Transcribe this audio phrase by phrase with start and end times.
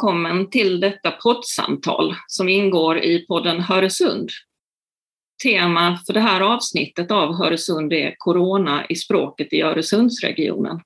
[0.00, 4.30] välkommen till detta poddsamtal som ingår i podden Höresund.
[5.42, 10.80] Tema för det här avsnittet av Höresund är Corona i språket i Öresundsregionen.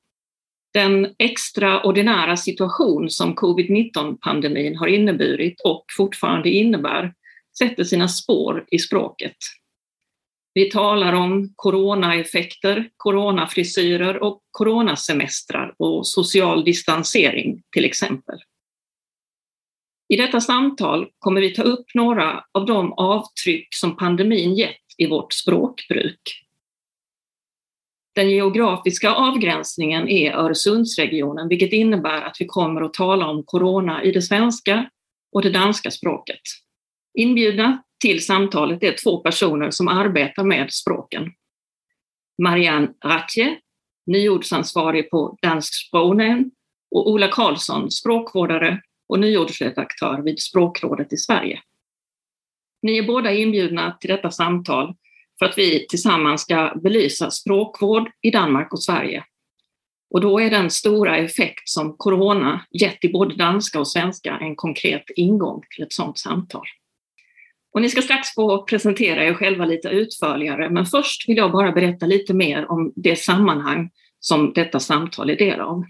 [0.73, 7.15] Den extraordinära situation som covid-19-pandemin har inneburit och fortfarande innebär
[7.59, 9.37] sätter sina spår i språket.
[10.55, 18.39] Vi talar om coronaeffekter, coronafrisyrer och coronasemestrar och social distansering till exempel.
[20.15, 25.07] I detta samtal kommer vi ta upp några av de avtryck som pandemin gett i
[25.07, 26.21] vårt språkbruk.
[28.15, 34.13] Den geografiska avgränsningen är Öresundsregionen, vilket innebär att vi kommer att tala om corona i
[34.13, 34.91] det svenska
[35.33, 36.41] och det danska språket.
[37.19, 41.33] Inbjudna till samtalet är två personer som arbetar med språken.
[42.43, 43.59] Marianne Ratje,
[44.07, 46.51] nyordsansvarig på Dansk Sprognämnd
[46.91, 51.61] och Ola Karlsson, språkvårdare och nyordsredaktör vid Språkrådet i Sverige.
[52.83, 54.95] Ni är båda inbjudna till detta samtal
[55.39, 59.25] för att vi tillsammans ska belysa språkvård i Danmark och Sverige.
[60.11, 64.57] Och då är den stora effekt som corona gett i både danska och svenska en
[64.57, 66.67] konkret ingång till ett sådant samtal.
[67.73, 71.73] Och ni ska strax få presentera er själva lite utförligare, men först vill jag bara
[71.73, 75.85] berätta lite mer om det sammanhang som detta samtal är del av.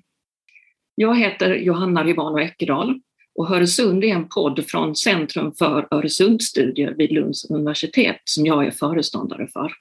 [0.95, 3.01] Jag heter Johanna Rivano Eckerdal
[3.35, 8.71] och Höresund är en podd från Centrum för Öresundsstudier vid Lunds universitet som jag är
[8.71, 9.73] föreståndare för.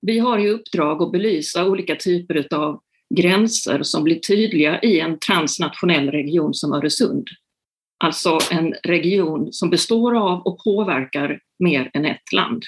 [0.00, 2.80] Vi har i uppdrag att belysa olika typer av
[3.14, 7.28] gränser som blir tydliga i en transnationell region som Öresund.
[8.04, 12.62] Alltså en region som består av och påverkar mer än ett land.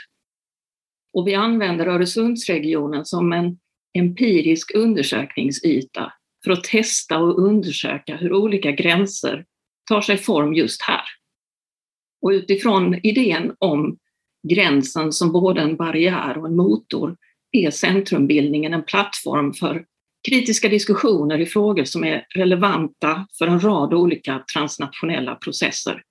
[1.13, 3.59] Och vi använder Öresundsregionen som en
[3.99, 6.13] empirisk undersökningsyta
[6.45, 9.45] för att testa och undersöka hur olika gränser
[9.89, 11.05] tar sig form just här.
[12.23, 13.99] Och utifrån idén om
[14.49, 17.17] gränsen som både en barriär och en motor
[17.53, 19.85] är centrumbildningen en plattform för
[20.29, 26.03] kritiska diskussioner i frågor som är relevanta för en rad olika transnationella processer.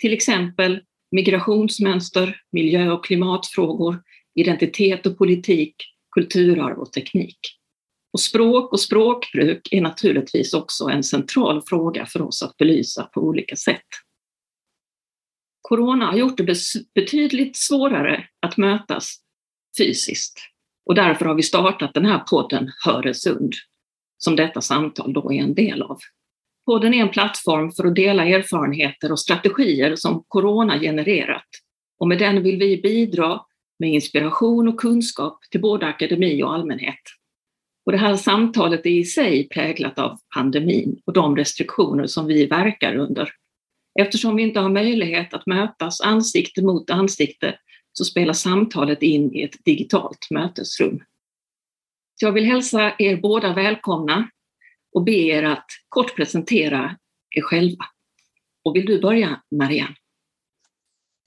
[0.00, 0.80] Till exempel
[1.10, 4.02] migrationsmönster, miljö och klimatfrågor,
[4.34, 5.74] identitet och politik,
[6.14, 7.38] kulturarv och teknik.
[8.12, 13.20] Och språk och språkbruk är naturligtvis också en central fråga för oss att belysa på
[13.20, 13.86] olika sätt.
[15.62, 16.56] Corona har gjort det
[16.94, 19.16] betydligt svårare att mötas
[19.78, 20.38] fysiskt
[20.86, 23.52] och därför har vi startat den här podden Höresund,
[24.18, 25.98] som detta samtal då är en del av.
[26.66, 31.46] Podden är en plattform för att dela erfarenheter och strategier som corona genererat
[31.98, 33.40] och med den vill vi bidra
[33.78, 37.00] med inspiration och kunskap till både akademi och allmänhet.
[37.86, 42.46] Och det här samtalet är i sig präglat av pandemin och de restriktioner som vi
[42.46, 43.32] verkar under.
[44.00, 47.58] Eftersom vi inte har möjlighet att mötas ansikte mot ansikte
[47.92, 51.02] så spelar samtalet in i ett digitalt mötesrum.
[52.14, 54.30] Så jag vill hälsa er båda välkomna
[54.94, 56.96] och be er att kort presentera
[57.30, 57.84] er själva.
[58.64, 59.94] Och vill du börja, Marianne?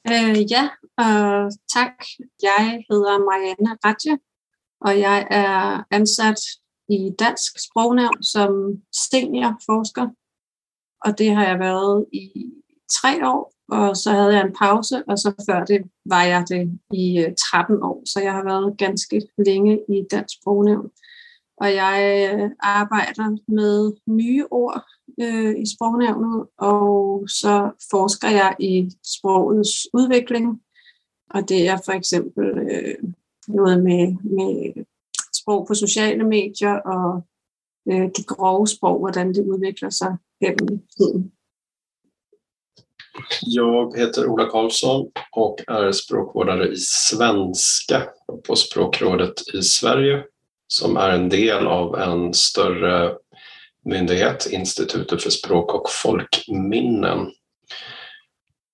[0.09, 0.61] Uh, ja,
[1.01, 2.15] uh, tack.
[2.41, 4.17] Jag heter Marianne Ratje
[4.83, 6.39] og jeg er ansat
[6.89, 8.51] i Dansk Sprognævn som
[9.11, 10.07] seniorforsker,
[11.05, 12.31] og det har jeg været i
[13.01, 16.79] tre år, og så havde jeg en pause, og så før det var jeg det
[16.93, 20.89] i øh, 13 år, så jeg har været ganske længe i Dansk Sprognævn.
[21.57, 24.83] Og jeg øh, arbejder med nye ord
[25.21, 30.61] øh, i sprognævnet, og så forsker jeg i sprogets udvikling,
[31.29, 33.13] og det er for eksempel øh,
[33.47, 34.83] noget med, med
[35.33, 37.21] sprog på sociale medier og
[37.91, 41.31] øh, det grove sprog, hvordan det udvikler sig gennem tiden.
[43.41, 48.01] Jag heter Ola Karlsson och är språkvårdare i svenska
[48.47, 50.23] på Språkrådet i Sverige
[50.67, 53.15] som är en del av en större
[53.85, 57.31] myndighet, Institutet för språk och folkminnen.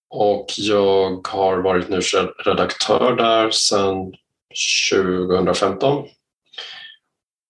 [0.09, 1.99] Och jag har varit nu
[2.45, 4.13] redaktör där sedan
[4.91, 6.07] 2015.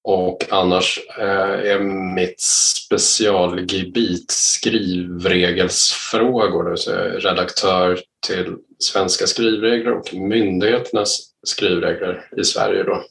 [0.04, 1.80] Och annars eh, är
[2.16, 12.84] mitt specialgebit skrivregelsfrågor, det vill säga redaktör till svenska skrivregler och myndigheternas skrivregler i Sverige.
[12.84, 13.04] Då.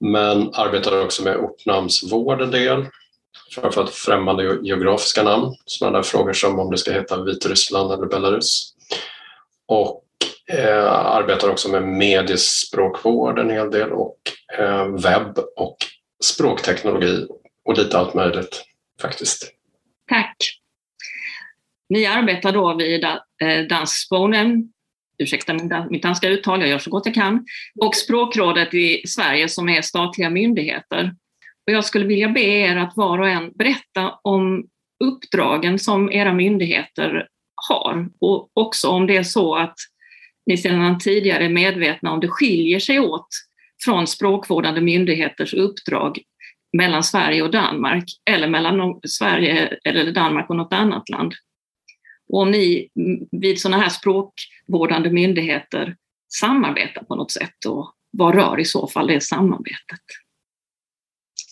[0.00, 2.86] Men arbetar också med ortnamnsvård en del,
[3.54, 8.74] framförallt främmande geografiska namn, sådana där frågor som om det ska heta Vitryssland eller Belarus.
[9.66, 10.04] Och
[10.52, 14.18] Eh, arbetar också med mediespråkvård en hel del och
[14.58, 15.76] eh, webb och
[16.24, 17.26] språkteknologi
[17.64, 18.62] och lite allt möjligt
[19.02, 19.52] faktiskt.
[20.08, 20.36] Tack.
[21.88, 24.72] Ni arbetar då vid eh, Danskspråknämnd,
[25.18, 25.54] ursäkta
[25.90, 27.46] mitt danska uttal, jag gör så gott jag kan,
[27.80, 31.14] och Språkrådet i Sverige som är statliga myndigheter.
[31.66, 34.66] Och jag skulle vilja be er att var och en berätta om
[35.04, 37.28] uppdragen som era myndigheter
[37.68, 39.74] har och också om det är så att
[40.50, 43.28] ni sedan tidigare är medvetna om det skiljer sig åt
[43.84, 46.18] från språkvårdande myndigheters uppdrag
[46.76, 51.34] mellan Sverige och Danmark eller mellan Sverige eller Danmark och något annat land.
[52.32, 52.88] Och om ni
[53.30, 55.96] vid sådana här språkvårdande myndigheter
[56.28, 60.04] samarbetar på något sätt och vad rör i så fall det samarbetet?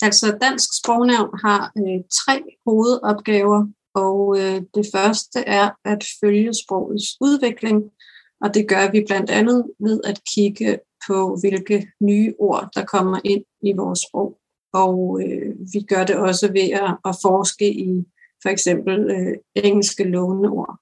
[0.05, 7.17] Altså Dansk Sprognævn har øh, tre hovedopgaver, og øh, det første er at følge sprogets
[7.21, 7.91] udvikling,
[8.41, 13.21] og det gør vi blandt andet ved at kigge på, hvilke nye ord, der kommer
[13.25, 14.39] ind i vores sprog.
[14.73, 18.05] Og øh, vi gør det også ved at, at forske i
[18.43, 20.79] for eksempel øh, engelske låneord.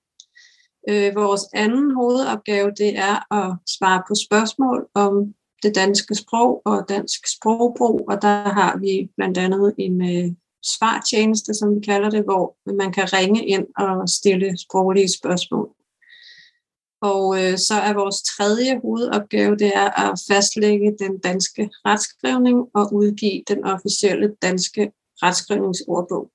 [0.88, 6.88] Øh, vores anden hovedopgave det er at svare på spørgsmål om det danske sprog og
[6.88, 10.32] dansk sprogbrug, og der har vi blandt andet en øh,
[10.64, 15.75] svartjeneste, som vi kalder det, hvor man kan ringe ind og stille sproglige spørgsmål.
[17.00, 22.92] Og øh, så er vores tredje hovedopgave, det er at fastlægge den danske retskrivning og
[22.92, 26.30] udgive den officielle danske retskrivningsordbog.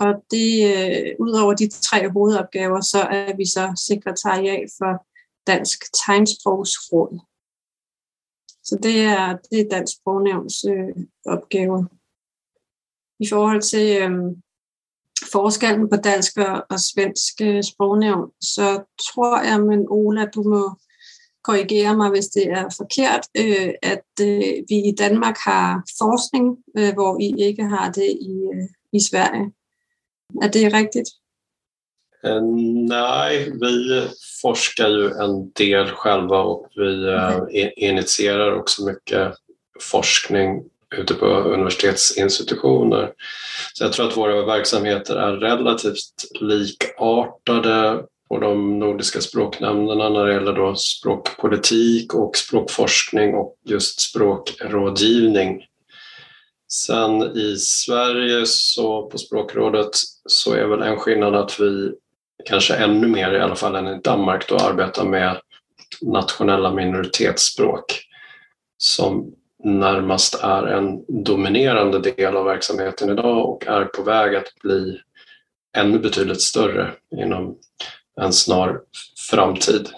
[0.00, 5.06] Og det, øh, de tre hovedopgaver, så er vi så sekretariat for
[5.46, 7.20] Dansk Tegnsprogsråd.
[8.64, 11.84] Så det er, det er Dansk Sprognævns øh, opgaver.
[13.24, 14.36] I forhold til øh,
[15.32, 16.32] forskellen på dansk
[16.70, 18.82] og, svensk øh, sprognævn, så
[19.12, 20.70] tror jeg, men Ola, du må
[21.44, 26.46] korrigere mig, hvis det er forkert, øh, at øh, vi i Danmark har forskning,
[26.78, 29.52] øh, hvor I ikke har det i, øh, i Sverige.
[30.42, 31.08] Er det rigtigt?
[32.24, 32.42] Eh,
[32.88, 34.08] nej, vi
[34.42, 39.34] forskar ju en del själva och vi eh, initierar också mycket
[39.80, 43.12] forskning ute på universitetsinstitutioner.
[43.74, 50.32] Så jag tror att våra verksamheter är relativt likartade på de nordiska språknämnderna när det
[50.32, 55.62] gäller då språkpolitik och språkforskning och just språkrådgivning.
[56.72, 59.90] Sen i Sverige så på språkrådet
[60.28, 61.92] så är väl en skillnad att vi
[62.44, 65.40] kanske ännu mer i alla fall än i Danmark då arbetar med
[66.00, 68.02] nationella minoritetsspråk
[68.78, 69.34] som
[69.64, 75.00] närmast är en dominerande del av verksamheten idag och är på väg att bli
[75.76, 77.56] ännu betydligt större inom
[78.20, 78.80] en snar
[79.30, 79.88] framtid.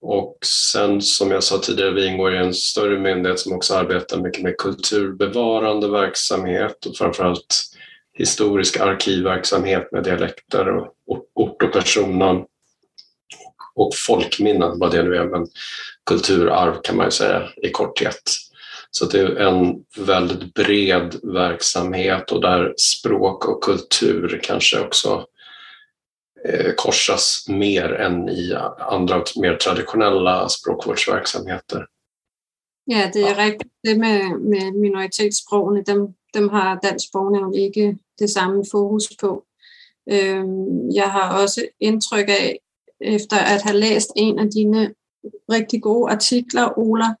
[0.00, 4.20] Och sen som jag sa tidigare, vi ingår i en större myndighet som också arbetar
[4.20, 7.64] mycket med kulturbevarande verksamhet och framförallt
[8.12, 10.68] historisk arkivverksamhet med dialekter
[11.06, 12.44] och ort och personnamn
[13.78, 15.46] och folkminnen, vad det nu är, men
[16.06, 18.22] kulturarv kan man ju säga i korthet.
[18.90, 25.26] Så det är en väldigt bred verksamhet och där språk och kultur kanske också
[26.48, 31.86] eh, korsas mer än i andra mer traditionella språkvårdsverksamheter.
[32.84, 33.72] Ja, det är riktigt.
[33.82, 39.44] Det med, med minoritetsspråken, dem, dem har Dansk Sprognævn ikke det samme fokus på.
[40.94, 42.58] Jeg har også indtryk af,
[43.00, 44.94] efter at have læst en af dine
[45.52, 47.14] rigtig gode artikler, Ola,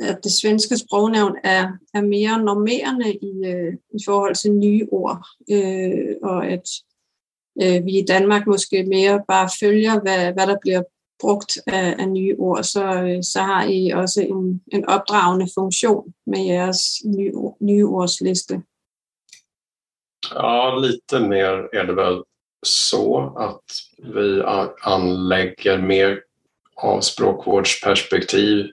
[0.00, 5.26] at det svenske sprognævn er, er mere normerende i, øh, i forhold til nye ord,
[5.50, 6.68] øh, og at
[7.62, 10.82] øh, vi i Danmark måske mere bare følger, hvad, hvad der bliver
[11.20, 16.14] brugt af, af nye ord, så, øh, så har I også en, en opdragende funktion
[16.26, 18.62] med jeres nye, nye ordsliste.
[20.34, 22.22] Ja, lite mer är det väl
[22.62, 23.64] så att
[24.14, 24.42] vi
[24.82, 26.20] anlägger mer
[26.76, 28.66] av språkvårdsperspektiv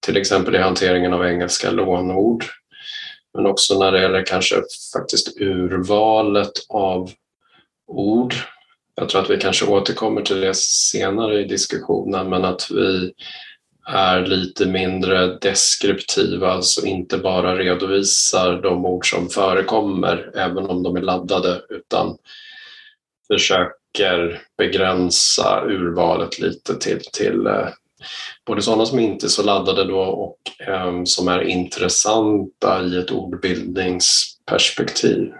[0.00, 2.44] till exempel i hanteringen av engelska lånord.
[3.34, 7.10] Men också när det gäller kanske faktiskt urvalet av
[7.86, 8.34] ord.
[8.94, 13.12] Jag tror att vi kanske återkommer till det senare i diskussionen, men att vi
[13.88, 20.96] är lite mindre deskriptiva, alltså inte bara redovisar de ord som förekommer, även om de
[20.96, 22.16] är laddade, utan
[23.26, 27.68] försöker begränsa urvalet lite till, till eh,
[28.46, 33.10] både sådana som inte är så laddade då och um, som är intressanta i ett
[33.10, 35.32] ordbildningsperspektiv.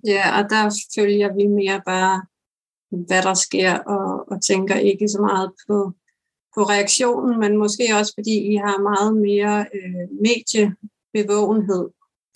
[0.00, 2.26] Ja, och där följer vi mer bara
[2.88, 5.92] vad som sker och, och tänker inte så mycket på,
[6.54, 11.88] på reaktionen, men kanske också för att ni har mycket mer äh, øh, mediebevågenhet.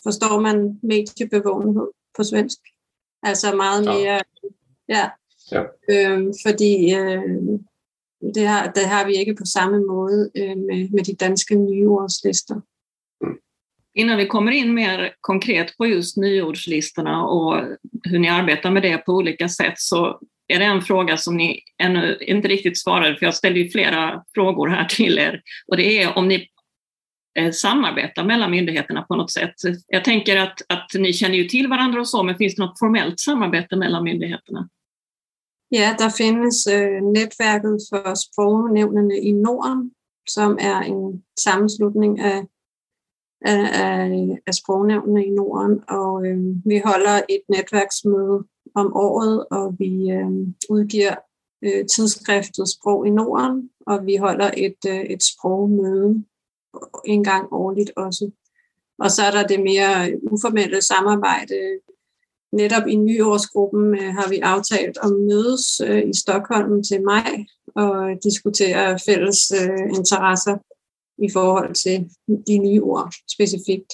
[0.04, 2.68] Förstår man mediebevågenhet på svenska?
[3.26, 4.22] Alltså mycket mer
[4.86, 5.10] Ja,
[5.50, 5.66] ja.
[5.90, 7.22] Øhm, fordi øh,
[8.34, 12.60] det, har, det har vi ikke på samme måde øh, med, med de danske nyordslister.
[13.94, 17.64] Innan vi kommer in mer konkret på just nyordslistorna och
[18.04, 21.62] hur ni arbetar med det på olika sätt så är det en fråga som ni
[21.78, 25.42] ännu inte riktigt svarade, för jag ställde ju flera frågor här till er.
[25.66, 26.48] Och det är om ni
[27.34, 29.54] Eh, samarbeta mellan myndigheterna på något sätt.
[29.86, 32.78] Jag tänker att, att ni känner ju till varandra och så, men finns det något
[32.78, 34.68] formellt samarbete mellan myndigheterna?
[35.68, 38.78] Ja, det finns eh, Nätverket för for
[39.12, 39.90] i Norden,
[40.30, 42.46] som är en sammanslutning av,
[43.48, 43.66] av,
[44.68, 50.30] av af i Norden, och øh, vi håller ett nätverksmöte om året, och vi øh,
[50.70, 51.14] utger
[51.64, 52.68] øh, tidsskriftet
[53.06, 55.22] i Norden, och vi håller ett øh, et
[57.04, 58.30] en gang årligt også.
[58.98, 61.80] Og så er der det mere uformelle samarbejde.
[62.52, 67.94] Netop i nyårsgruppen øh, har vi aftalt at mødes øh, i Stockholm til maj og
[68.22, 70.56] diskutere fælles øh, interesser
[71.18, 71.96] i forhold til
[72.46, 73.92] de nye ord specifikt.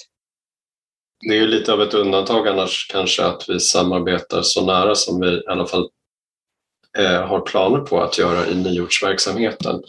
[1.21, 5.19] Det är ju lite av ett undantag annars kanske att vi samarbetar så nära som
[5.19, 5.89] vi i alla fall
[6.97, 9.83] eh, har planer på att göra i nyordsverksamheten.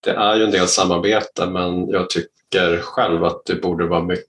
[0.00, 4.26] Det är ju en del samarbete men jag tycker själv att det borde vara mycket,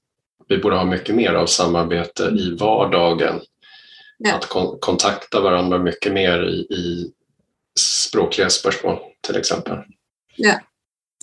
[0.47, 3.41] vi borde ha mycket mer av samarbete i vardagen.
[4.17, 4.35] Ja.
[4.35, 7.11] Att kon kontakta varandra mycket mer i, i
[7.79, 9.77] språkliga spörsmål till exempel.
[10.35, 10.59] Ja.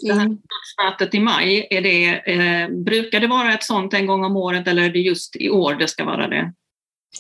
[0.03, 0.37] Det här
[0.85, 4.69] mötet i maj, är det, eh, brukar det vara ett sånt en gång om året
[4.69, 6.53] eller är det just i år det ska vara det?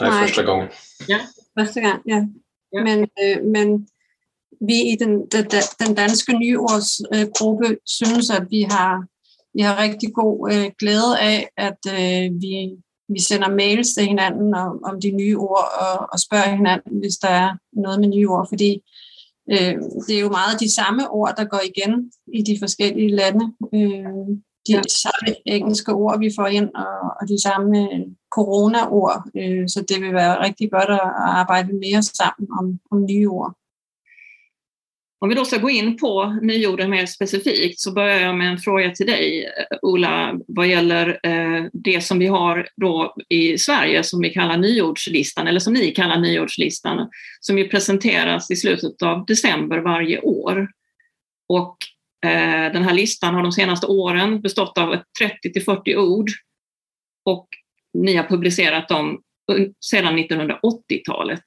[0.00, 0.68] Nej, första gången.
[1.06, 1.18] Ja.
[1.58, 2.28] Första gången, ja.
[2.70, 2.82] ja.
[2.82, 3.86] Men, eh, men
[4.60, 5.44] vi i den, den,
[5.80, 9.04] den danske nyårsgruppe synes, at vi har,
[9.54, 12.54] vi har rigtig god øh, glæde af, at øh, vi,
[13.08, 17.16] vi sender mails til hinanden om, om de nye ord og, og spørger hinanden, hvis
[17.16, 18.82] der er noget med nye ord, fordi
[19.50, 19.74] Øh,
[20.06, 23.44] det er jo meget de samme ord, der går igen i de forskellige lande.
[23.74, 24.28] Øh,
[24.66, 24.82] de ja.
[25.04, 27.88] samme engelske ord, vi får ind, og, og de samme
[28.30, 29.22] corona-ord.
[29.36, 33.28] Øh, så det vil være rigtig godt at, at arbejde mere sammen om, om nye
[33.28, 33.54] ord.
[35.20, 38.58] Om vi då ska gå in på nyorden mer specifikt så börjar jag med en
[38.58, 44.02] fråga till dig, eh, Ola, vad gäller eh, det som vi har då i Sverige
[44.02, 47.10] som vi kallar nyordslistan, eller som ni kallar nyordslistan,
[47.40, 50.68] som ju presenteras i slutet av december varje år.
[51.48, 51.76] Och
[52.24, 56.30] eh, den här listan har de senaste åren bestått av 30 till 40 ord
[57.24, 57.48] och
[57.94, 59.22] ni har publicerat dem
[59.80, 61.42] sedan 1980-talet.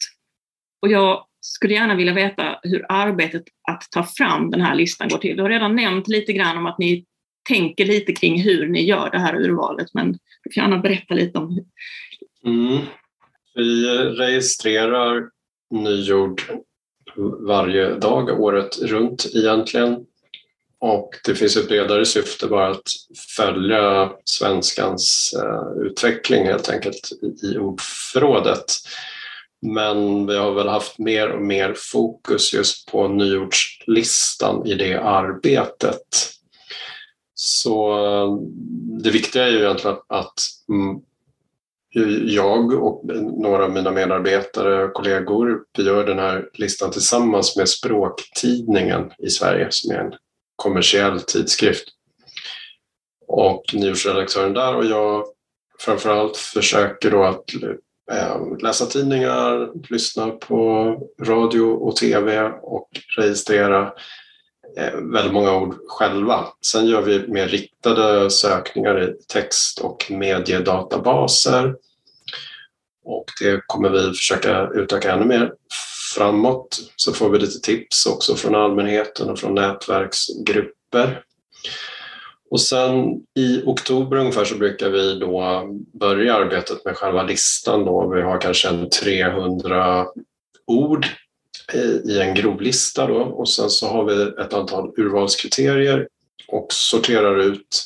[0.81, 5.17] Och jag skulle gärna vilja veta hur arbetet att ta fram den här listan går
[5.17, 5.35] till.
[5.37, 7.05] Du har redan nämnt lite grann om att ni
[7.49, 10.11] tänker lite kring hur ni gör det här urvalet, men
[10.43, 11.65] du kan gärna berätta lite om hur.
[12.45, 12.81] Mm.
[13.55, 15.29] Vi registrerar
[15.71, 16.41] nyord
[17.47, 20.05] varje dag, året runt egentligen.
[20.79, 22.89] Och det finns ett bredare syfte bara att
[23.37, 27.09] följa svenskans eh, utveckling helt enkelt
[27.43, 28.65] i ordförrådet.
[29.61, 36.31] Men vi har väl haft mer och mer fokus just på nyordslistan i det arbetet.
[37.33, 38.37] Så eh,
[39.03, 40.33] det viktiga är ju egentligen att
[40.69, 41.01] mm,
[42.27, 43.05] jag och
[43.41, 49.29] några av mina medarbetare och kollegor vi gör den här listan tillsammans med Språktidningen i
[49.29, 50.13] Sverige som är en
[50.55, 51.83] kommersiell tidskrift.
[53.27, 55.25] Och nyhetsredaktören där och jag
[55.79, 57.45] framförallt försöker då att
[58.11, 63.93] Ehm, läsa tidningar, lyssna på radio och tv och registrera
[64.77, 66.47] eh, väldigt många ord själva.
[66.65, 71.75] Sen gör vi mer riktade sökningar i text och mediedatabaser.
[73.03, 75.53] Och det kommer vi försöka utöka ännu mer
[76.15, 76.79] framåt.
[76.95, 81.23] Så får vi lite tips också från allmänheten och från nätverksgrupper.
[82.51, 85.65] Och sen i oktober ungefär så brukar vi då
[85.99, 87.85] börja arbetet med själva listan.
[87.85, 88.13] Då.
[88.15, 90.07] Vi har kanske en 300
[90.67, 91.07] ord
[91.73, 93.19] eh, i en grovlista då.
[93.19, 96.07] och sen så har vi ett antal urvalskriterier
[96.47, 97.83] och sorterar ut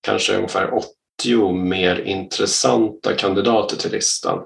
[0.00, 0.74] kanske ungefär
[1.22, 4.38] 80 mer intressanta kandidater till listan.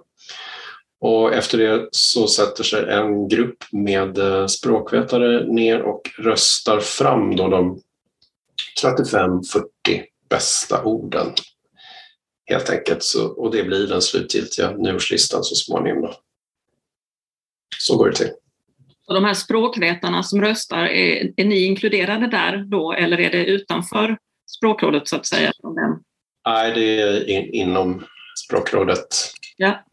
[1.00, 7.36] Och efter det så sätter sig en grupp med eh, språkvetare ner och röstar fram
[7.36, 7.80] då de
[8.82, 9.40] 35-40
[10.28, 11.26] bästa orden.
[12.46, 13.02] Helt enkelt.
[13.02, 16.02] Så, och det blir den slutgiltiga nyårslistan så småningom.
[16.02, 16.14] Då.
[17.78, 18.30] Så går det till.
[19.06, 23.44] Och de här språkvetarna som röstar, är, är ni inkluderade där då eller är det
[23.46, 25.52] utanför språkrådet så att säga?
[26.46, 28.04] Nej, det är in, inom
[28.46, 29.06] språkrådet.
[29.56, 29.84] Ja.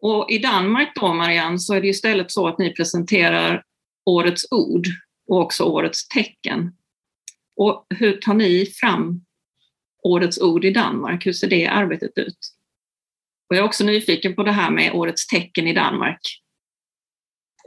[0.00, 3.62] Och i Danmark då, Marianne, så är det istället så att ni presenterar
[4.04, 4.86] årets ord
[5.28, 6.72] och också årets tecken.
[7.56, 9.24] Och hur tar ni fram
[10.02, 11.26] årets ord i Danmark?
[11.26, 12.38] Hur ser det arbetet ut?
[13.50, 16.20] Och jag är också nyfiken på det här med årets tecken i Danmark.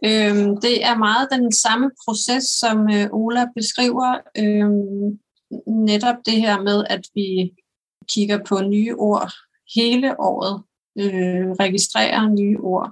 [0.06, 4.22] Øhm, det är meget den samme proces, som øh, Ola beskriver.
[4.38, 5.20] Øhm,
[5.68, 7.54] netop det her med, at vi
[8.14, 9.32] kigger på nye ord
[9.76, 10.64] hele året,
[11.00, 12.92] øh, registrerer nye ord.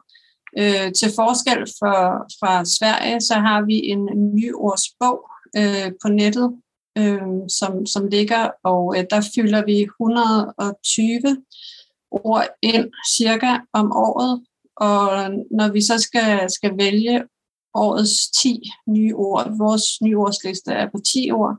[0.57, 1.97] Øh, til forskel for,
[2.39, 6.61] fra Sverige, så har vi en nyårsbog øh, på nettet,
[6.97, 11.43] øh, som, som ligger, og øh, der fylder vi 120
[12.11, 14.43] ord ind cirka om året,
[14.75, 17.23] og når vi så skal, skal vælge
[17.73, 21.57] årets 10 nye ord, vores nyordsliste er på 10 ord,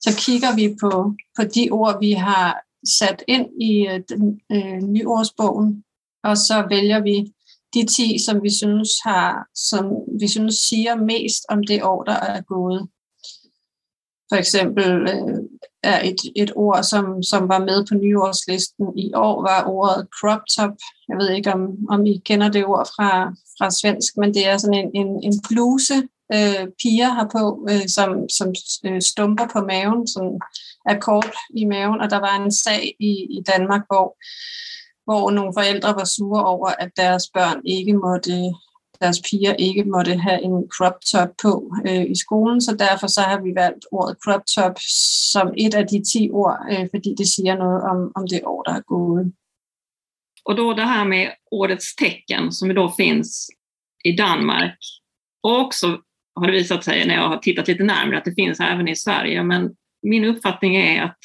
[0.00, 2.60] så kigger vi på, på de ord, vi har
[2.98, 5.84] sat ind i øh, den, øh, nyårsbogen,
[6.24, 7.32] og så vælger vi
[7.74, 9.84] de 10, som vi synes har, som
[10.20, 12.88] vi synes siger mest om det år, der er gået.
[14.30, 15.38] For eksempel eh,
[15.82, 20.08] är er et, et ord, som, som var med på nyårslisten i år, var ordet
[20.20, 20.76] crop top.
[21.08, 24.56] Jeg ved ikke, om, om I kender det ord fra, fra svensk, men det er
[24.56, 25.94] sådan en, en, en bluse,
[26.34, 28.48] øh, piger har på, øh, som, som
[28.84, 30.24] øh, stumper på maven, som
[30.86, 34.16] er kort i maven, og der var en sag i, i Danmark, hvor,
[35.04, 38.30] hvor nogle forældre var sure over, at deres børn ikke måtte
[39.00, 43.20] deres piger ikke måtte have en crop top på øh, i skolen, så derfor så
[43.20, 44.76] har vi valgt ordet crop top
[45.32, 48.62] som et af de 10 ord, øh, fordi det siger noget om, om det år,
[48.62, 49.32] der er gået.
[50.44, 53.50] Och då det här med årets tecken som då finns
[54.04, 54.78] i Danmark
[55.42, 56.00] och också
[56.34, 58.96] har det visat sig när jag har tittat lite närmare att det finns även i
[58.96, 59.42] Sverige.
[59.42, 59.70] Men
[60.02, 61.18] min uppfattning är att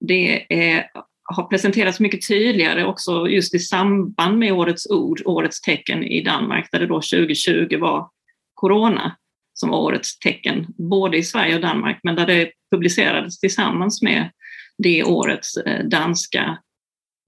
[0.00, 0.86] det är
[1.24, 6.68] har presenterats mycket tydligare också just i samband med årets ord, årets tecken i Danmark,
[6.72, 8.08] där det då 2020 var
[8.54, 9.16] corona
[9.54, 14.30] som var årets tecken, både i Sverige och Danmark, men där det publicerades tillsammans med
[14.78, 16.58] det årets eh, danska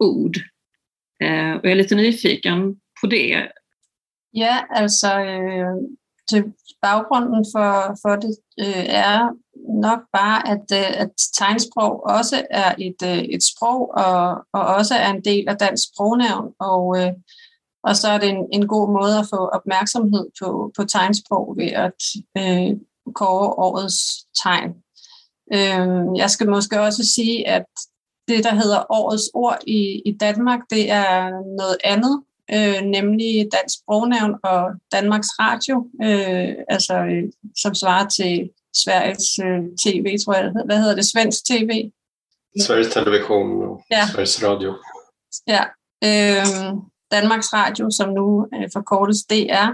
[0.05, 0.37] ord.
[1.25, 3.53] Eh, och jag är lite nyfiken på det.
[4.31, 5.75] Ja, alltså eh,
[6.31, 6.47] typ,
[6.83, 8.21] bakgrunden för, för
[8.57, 9.31] det är
[9.69, 14.95] nok bare, at, øh, at tegnsprog også er et, øh, et sprog, og, og også
[14.95, 17.13] er en del af dansk sprognævn, og, øh,
[17.83, 21.67] og så er det en, en god måde at få opmærksomhed på, på tegnsprog ved
[21.67, 22.03] at
[22.39, 22.77] øh,
[23.15, 24.71] kåre årets tegn.
[25.53, 27.65] Øh, jeg skal måske også sige, at
[28.29, 32.23] det, der hedder årets ord i, i Danmark, det er noget andet,
[32.55, 38.51] øh, nemlig Dansk Sprognævn og Danmarks Radio, øh, altså øh, som svarer til
[38.85, 40.53] Sveriges øh, TV, tror jeg.
[40.65, 41.07] Hvad hedder det?
[41.07, 41.91] Svensk TV?
[42.61, 44.07] Sveriges Television og ja.
[44.13, 44.71] Sveriges Radio.
[45.47, 45.63] Ja,
[46.05, 46.75] øh,
[47.11, 49.69] Danmarks Radio, som nu øh, forkortes DR,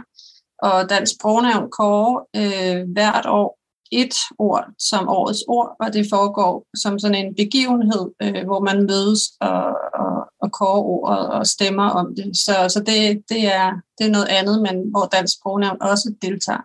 [0.63, 3.59] og Dansk Sprognævn kårer øh, hvert år
[3.93, 8.87] et ord som årets ord, og det foregår som sådan en begivenhed, øh, hvor man
[8.87, 12.37] mødes og, og, og kårer ordet og stemmer om det.
[12.37, 16.65] Så, så det, det, er, det er noget andet, men hvor Dansk Sprognævn også deltager.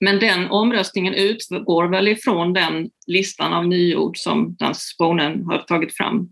[0.00, 6.28] Men den omröstningen utgår väl ifrån den listan av nyord som Dansk har tagit fram?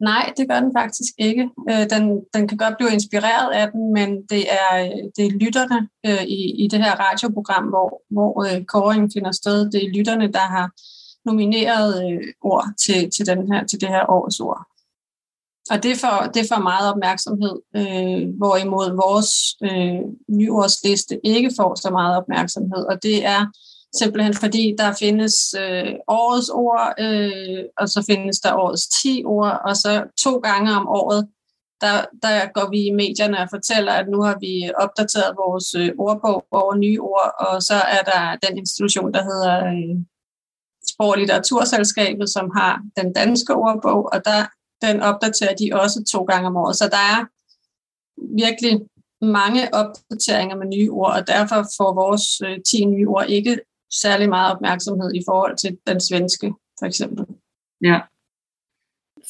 [0.00, 1.50] Nej, det gör den faktisk ikke.
[1.70, 4.72] Øh, den, den kan godt blive inspireret af den, men det er,
[5.16, 9.70] det er lytterne øh, i, i det her radioprogram, hvor, hvor øh, kåringen finder sted.
[9.70, 10.70] Det er lytterne, der har
[11.28, 14.73] nomineret ord til, til, den her, til det her års ord.
[15.70, 19.32] Og det får, det får meget opmærksomhed, øh, hvorimod vores
[19.68, 22.84] øh, nyårsliste ikke får så meget opmærksomhed.
[22.86, 23.46] Og det er
[23.98, 29.60] Simpelthen fordi der findes øh, årets ord, øh, og så findes der årets 10 ord,
[29.64, 31.28] og så to gange om året,
[31.80, 35.90] der, der går vi i medierne og fortæller, at nu har vi opdateret vores øh,
[35.98, 39.96] ordbog over nye ord, og så er der den institution, der hedder øh,
[40.90, 44.40] Sprog- og Litteraturselskabet, som har den danske ordbog, og der,
[44.86, 46.76] den opdaterer de også to gange om året.
[46.76, 47.20] Så der er
[48.44, 48.80] virkelig
[49.20, 53.58] mange opdateringer med nye ord, og derfor får vores øh, 10 nye ord ikke
[54.02, 57.24] særlig meget opmærksomhed i forhold til den svenske, for eksempel.
[57.80, 58.00] Ja.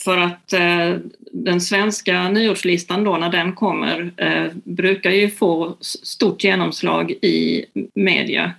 [0.04, 0.96] För att eh,
[1.32, 7.64] den svenska nyordslistan då, när den kommer, eh, brukar ju få stort genomslag i
[7.94, 8.52] media.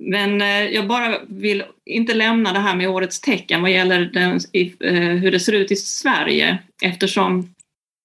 [0.00, 4.40] Men eh, jag bara vill inte lämna det här med årets tecken vad gäller den,
[4.52, 7.54] eh, hur det ser ut i Sverige eftersom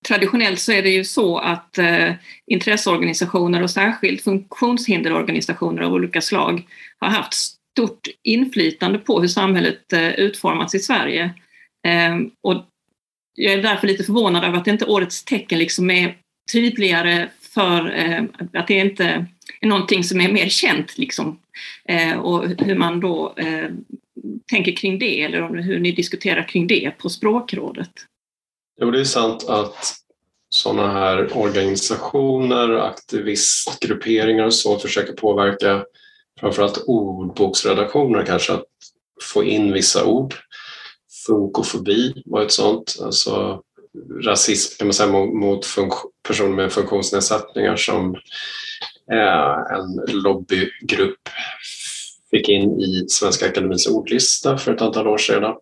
[0.07, 2.13] traditionellt så är det ju så att eh,
[2.47, 6.67] intresseorganisationer och särskilt funktionshinderorganisationer av olika slag
[6.99, 11.23] har haft stort inflytande på hur samhället eh, utformas i Sverige.
[11.87, 12.65] Eh, och
[13.35, 16.17] jag är därför lite förvånad över att inte årets tecken liksom är
[16.51, 19.25] tydligare för eh, att det inte
[19.61, 21.39] är någonting som är mer känt liksom.
[21.89, 23.69] Eh, och hur man då eh,
[24.51, 27.91] tänker kring det eller hur ni diskuterar kring det på språkrådet.
[28.81, 29.95] Jo, det är sant att
[30.49, 35.83] sådana här organisationer, aktivistgrupperingar och så försöker påverka
[36.39, 38.65] framförallt ordboksredaktioner kanske att
[39.33, 40.33] få in vissa ord.
[41.27, 43.61] Funkofobi var ett sånt, alltså
[44.23, 45.65] rasism kan man säga mot
[46.27, 48.15] personer med funktionsnedsättningar som
[49.11, 51.29] eh, en lobbygrupp
[52.31, 55.55] fick in i Svenska Akademins ordlista för ett antal år sedan.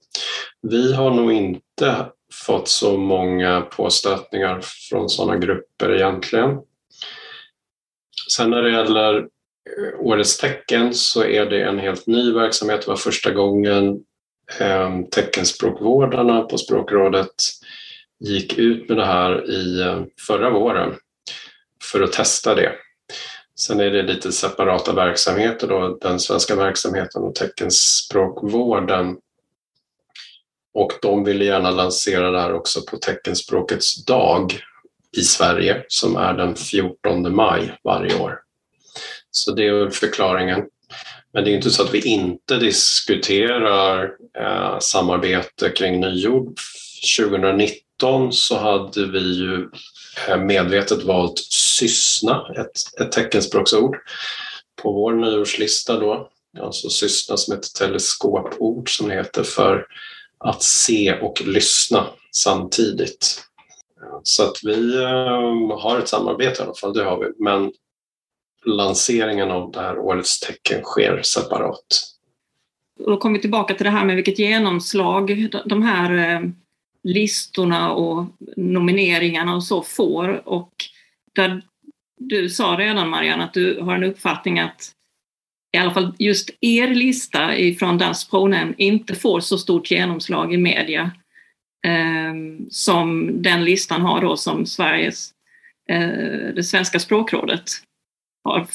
[0.62, 2.06] Vi har nog inte
[2.46, 6.58] fått så många påstötningar från sådana grupper egentligen.
[8.32, 12.82] Sen när det gäller eh, Årets tecken så är det en helt ny verksamhet.
[12.82, 14.00] Det var första gången
[14.60, 17.34] eh, teckenspråkvårdarna på Språkrådet
[18.20, 20.96] gick ut med det här i eh, förra våren
[21.92, 22.72] för att testa det.
[23.60, 29.18] Sen är det lite separata verksamheter då, den svenska verksamheten och teckenspråkvården.
[30.74, 34.62] Och de ville gärna lansera det här också på teckenspråkets dag
[35.18, 38.40] i Sverige som är den 14 maj varje år.
[39.32, 40.64] Så det är förklaringen.
[41.34, 46.58] Men det är inte så att vi inte diskuterar eh, samarbete kring nyord.
[47.18, 47.87] 2019
[48.32, 49.70] så hade vi ju
[50.40, 53.98] medvetet valt Syssna, ett, ett teckenspråksord,
[54.82, 56.30] på vår nyårslista då.
[56.60, 59.86] Alltså Syssna som ett teleskopord som det heter för
[60.38, 63.44] att se och lyssna samtidigt.
[64.24, 67.44] Så att vi eh, har ett samarbete i alla fall, det har vi.
[67.44, 67.72] Men
[68.66, 72.04] lanseringen av det här årets tecken sker separat.
[73.00, 76.42] Och då kommer vi tillbaka till det här med vilket genomslag de här eh,
[77.08, 78.26] listorna och
[78.58, 80.48] nomineringarna och så får.
[80.50, 80.74] Och
[81.36, 81.62] där
[82.20, 84.94] du sa redan Marianne att du har en uppfattning att
[85.74, 90.58] i alla fall just er lista ifrån Dansk provnämnd inte får så stort genomslag i
[90.58, 91.12] media
[91.86, 92.34] eh,
[92.70, 95.32] som den listan har då som Sveriges,
[95.90, 97.64] eh, det svenska språkrådet
[98.44, 98.68] har.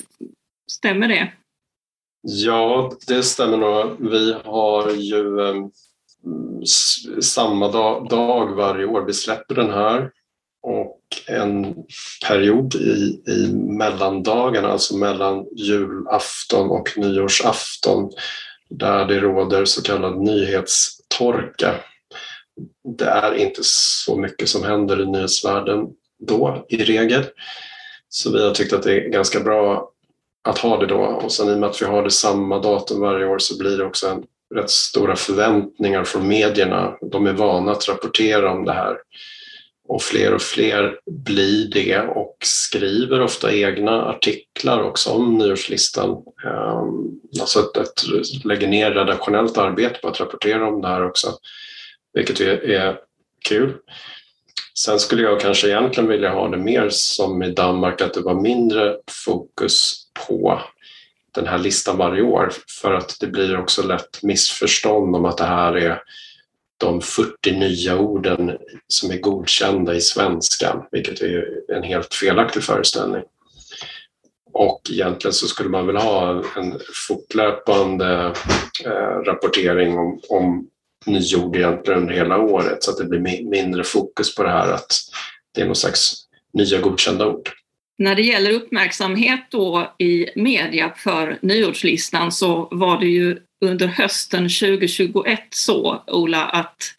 [0.71, 1.33] Stämmer det?
[2.23, 4.11] Ja, det stämmer nog.
[4.11, 5.66] Vi har ju eh,
[7.23, 9.05] samma dag, dag varje år.
[9.07, 10.11] Vi släpper den här
[10.63, 11.75] och en
[12.29, 18.11] period i, i mellandagarna, alltså mellan julafton och nyårsafton,
[18.71, 21.75] där det råder så kallad nyhetstorka.
[22.99, 25.87] Det är inte så mycket som händer i nyhetsvärlden
[26.27, 27.25] då i regel.
[28.09, 29.93] Så vi har tyckt att det är ganska bra
[30.49, 33.01] att ha det då och sen i och med att vi har det samma datum
[33.01, 36.97] varje år så blir det också en rätt stora förväntningar från medierna.
[37.01, 38.97] De är vana att rapportera om det här
[39.88, 46.11] och fler och fler blir det och skriver ofta egna artiklar också om nyårslistan.
[46.45, 48.05] Ehm, alltså att, att
[48.45, 51.29] lägger ner redaktionellt arbete på att rapportera om det här också,
[52.12, 52.99] vilket är, är
[53.49, 53.73] kul.
[54.79, 58.35] Sen skulle jag kanske egentligen vilja ha det mer som i Danmark, att det var
[58.35, 60.61] mindre fokus på
[61.35, 65.45] den här listan varje år för att det blir också lätt missförstånd om att det
[65.45, 66.03] här är
[66.79, 73.23] de 40 nya orden som är godkända i svenskan, vilket är en helt felaktig föreställning.
[74.53, 78.35] Och egentligen så skulle man väl ha en fortlöpande
[78.85, 80.68] eh, rapportering om, om
[81.07, 84.95] nyord egentligen under hela året så att det blir mindre fokus på det här att
[85.55, 86.14] det är någon slags
[86.53, 87.51] nya godkända ord.
[88.03, 94.43] När det gäller uppmärksamhet då i media för nyordslistan så var det ju under hösten
[94.43, 96.95] 2021 så, Ola, att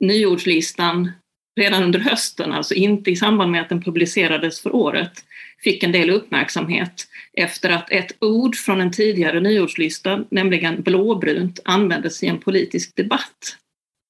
[0.00, 1.12] nyordslistan
[1.60, 5.12] redan under hösten, alltså inte i samband med att den publicerades för året,
[5.58, 12.22] fick en del uppmärksamhet efter att ett ord från en tidigare nyordslista, nämligen blåbrunt, användes
[12.22, 13.56] i en politisk debatt.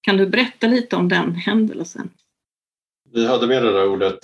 [0.00, 2.10] Kan du berätta lite om den händelsen?
[3.12, 4.18] Vi hade med det där ordet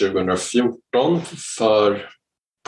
[0.00, 1.20] 2014
[1.56, 2.10] för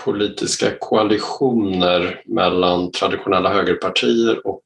[0.05, 4.65] politiska koalitioner mellan traditionella högerpartier och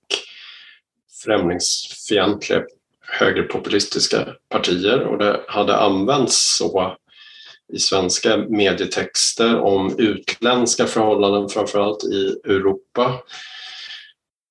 [1.24, 2.62] främlingsfientliga
[3.00, 6.96] högerpopulistiska partier och det hade använts så
[7.72, 13.22] i svenska medietexter om utländska förhållanden framförallt i Europa.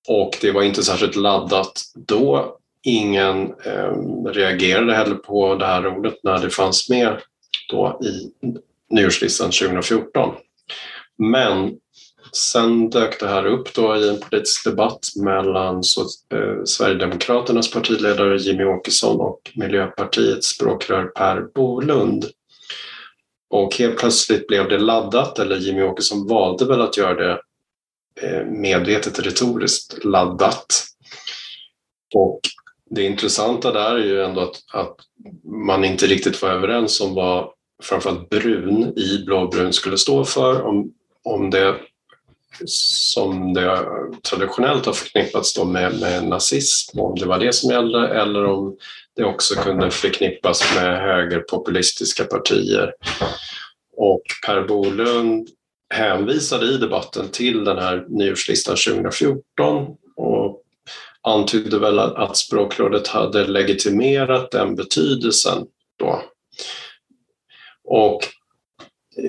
[0.08, 2.56] Och det var inte särskilt laddat då.
[2.84, 3.94] Ingen eh,
[4.26, 7.22] reagerade heller på det här ordet när det fanns med
[7.70, 8.32] då i
[8.90, 10.36] nyårslistan 2014.
[11.18, 11.78] Men
[12.34, 18.38] sen dök det här upp då i en politisk debatt mellan så, eh, Sverigedemokraternas partiledare
[18.38, 22.26] Jimmy Åkesson och Miljöpartiets språkrör Per Bolund.
[23.50, 27.42] Och helt plötsligt blev det laddat, eller Jimmy Åkesson valde väl att göra det
[28.22, 30.84] eh, medvetet retoriskt laddat.
[32.16, 32.40] Och
[32.90, 34.96] det intressanta där är ju ändå att, att
[35.68, 37.50] man inte riktigt var överens om vad
[37.84, 40.62] framförallt brun i blåbrun skulle stå för.
[40.62, 41.76] Om, om det
[42.66, 43.86] som det
[44.30, 48.78] traditionellt har förknippats då med, med nazism, om det var det som gällde eller om
[49.16, 52.94] det också kunde förknippas med högerpopulistiska partier.
[53.98, 55.50] Och Per Bolund
[55.94, 60.64] hänvisade i debatten till den här nyårslistan 2014 och
[61.22, 65.66] antydde väl att språkrådet hade legitimerat den betydelsen
[66.00, 66.22] då.
[67.90, 68.20] Och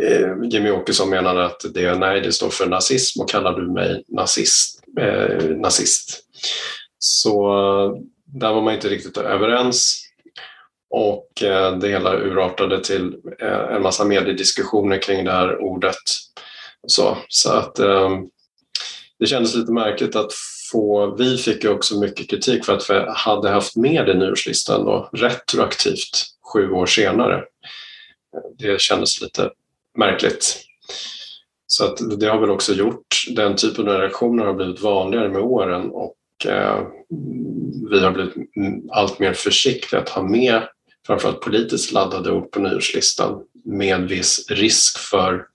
[0.03, 4.05] eh, Jimmy Åkesson menade att det, nej, det står för nazism och kallar du mig
[4.09, 4.83] nazist.
[5.01, 6.25] Eh, nazist.
[6.99, 7.53] Så
[8.25, 10.07] där var man inte riktigt överens
[10.91, 15.95] och eh, det hela urartade till eh, en massa mediediskussioner kring det här ordet.
[16.87, 18.11] Så, så att eh,
[19.19, 20.33] det kändes lite märkligt att
[20.73, 24.17] få, vi fick ju också mycket kritik för att vi hade haft med det i
[24.17, 27.45] nyårslistan då, retroaktivt sju år senare.
[28.59, 29.51] Det kändes lite
[29.99, 30.65] märkligt.
[31.67, 35.43] Så att det har väl också gjort, den typen av reaktioner har blivit vanligare med
[35.43, 36.17] åren och
[36.47, 36.87] eh,
[37.91, 38.35] vi har blivit
[38.91, 40.63] allt mer försiktiga att ha med
[41.07, 45.47] framförallt politiskt laddade ord på nyårslistan med viss risk för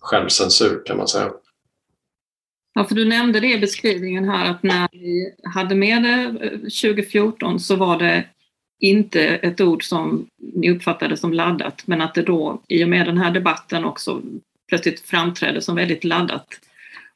[0.00, 1.30] självcensur kan man säga.
[2.74, 6.58] Ja, för du nämnde det i beskrivningen här att när vi hade med det eh,
[6.58, 8.24] 2014 så var det
[8.80, 13.06] inte ett ord som ni uppfattade som laddat men att det då i och med
[13.06, 14.22] den här debatten också
[14.68, 16.46] plötsligt framträder som väldigt laddat.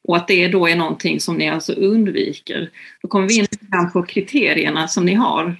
[0.03, 2.69] Och att det då är någonting som ni alltså undviker.
[3.01, 3.47] Då kommer vi in
[3.93, 5.55] på kriterierna som ni har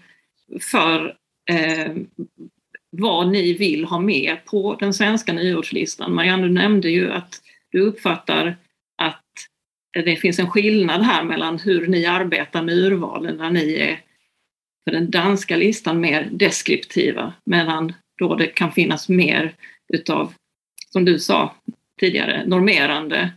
[0.62, 1.16] för
[1.50, 1.94] eh,
[2.90, 6.14] vad ni vill ha med på den svenska nyårslistan.
[6.16, 7.42] Marianne, du nämnde ju att
[7.72, 8.56] du uppfattar
[8.98, 9.24] att
[10.04, 14.00] det finns en skillnad här mellan hur ni arbetar med urvalen när ni är
[14.86, 19.56] för den danska listan mer deskriptiva medan då det kan finnas mer
[19.94, 20.34] utav,
[20.90, 21.56] som du sa
[22.00, 23.32] tidigare, normerande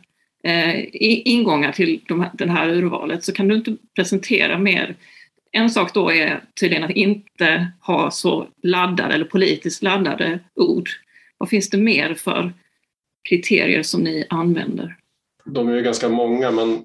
[0.45, 0.85] eh,
[1.29, 4.97] ingångar till de, det här urvalet så kan du inte presentera mer
[5.53, 10.89] en sak då är tydligen att inte ha så laddade eller politiskt laddade ord.
[11.39, 12.53] Vad finns det mer för
[13.29, 14.97] kriterier som ni använder?
[15.45, 16.85] De är ju ganska många men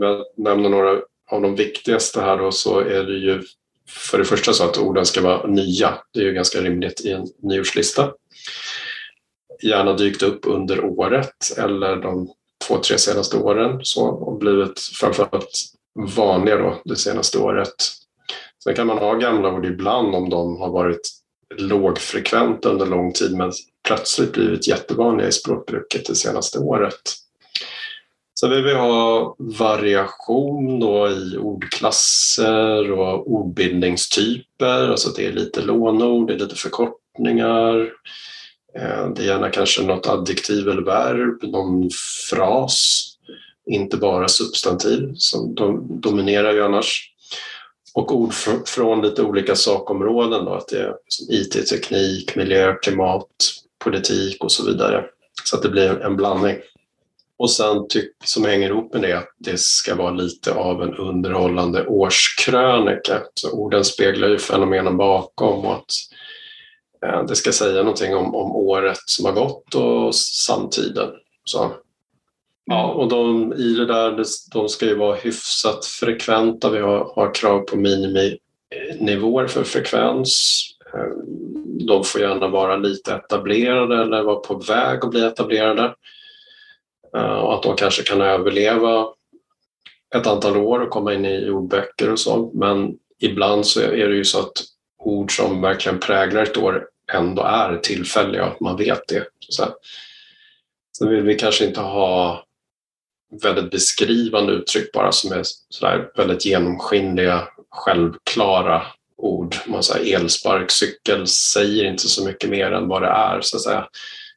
[0.00, 3.42] jag nämner några av de viktigaste här då så är det ju
[3.88, 5.94] för det första så att orden ska vara nya.
[6.12, 8.12] Det är ju ganska rimligt i en nyårslista.
[9.62, 12.28] Gärna dykt upp under året eller de
[12.68, 15.50] två, tre senaste åren så, och blivit framförallt
[16.16, 17.74] vanliga då det senaste året.
[18.64, 21.10] Sen kan man ha gamla ord ibland om de har varit
[21.54, 23.52] lågfrekventa under lång tid men
[23.88, 27.14] plötsligt blivit jättevanliga i språkbruket det senaste året.
[28.40, 36.28] Sen vill vi ha variation då i ordklasser och ordbildningstyper, alltså det är lite lånord,
[36.28, 37.92] det är lite förkortningar.
[38.78, 41.90] Eh, det är gärna kanske något adjektiv eller verb, någon
[42.30, 43.02] fras
[43.66, 45.54] inte bara substantiv som
[46.00, 47.12] dominerar ju annars.
[47.94, 48.32] Och ord
[48.66, 53.26] från lite olika sakområden, då, att det är liksom IT, teknik, miljö, klimat,
[53.84, 55.04] politik och så vidare.
[55.44, 56.56] Så att det blir en blandning.
[57.38, 60.94] Och sen tyck, som hänger ihop med det att det ska vara lite av en
[60.94, 63.22] underhållande årskrönika.
[63.34, 65.92] Så orden speglar ju fenomenen bakom och att
[67.06, 71.10] eh, det ska säga någonting om, om året som har gått och samtiden.
[71.44, 71.72] Så
[72.70, 76.70] Ja, och de, i det där, de ska ju vara hyfsat frekventa.
[76.70, 80.62] Vi har, har krav på miniminivåer för frekvens.
[80.94, 81.16] Eh,
[81.86, 85.94] de får gärna vara lite etablerade eller vara på väg att bli etablerade.
[87.16, 89.06] Eh, och att de kanske kan överleva
[90.14, 92.50] ett antal år och komma in i ordböcker och så.
[92.54, 94.64] Men ibland så är det ju så att
[94.98, 99.26] ord som verkligen präglar ett år ändå är tillfälliga och att man vet det.
[99.48, 99.64] Så
[100.98, 102.44] Sen vill vi kanske inte ha
[103.42, 108.82] väldigt beskrivande uttryck bara som är sådär väldigt genomskinliga, självklara
[109.16, 109.56] ord.
[109.66, 113.88] Man säger elsparkcykel säger inte så mycket mer än vad det är så att säga.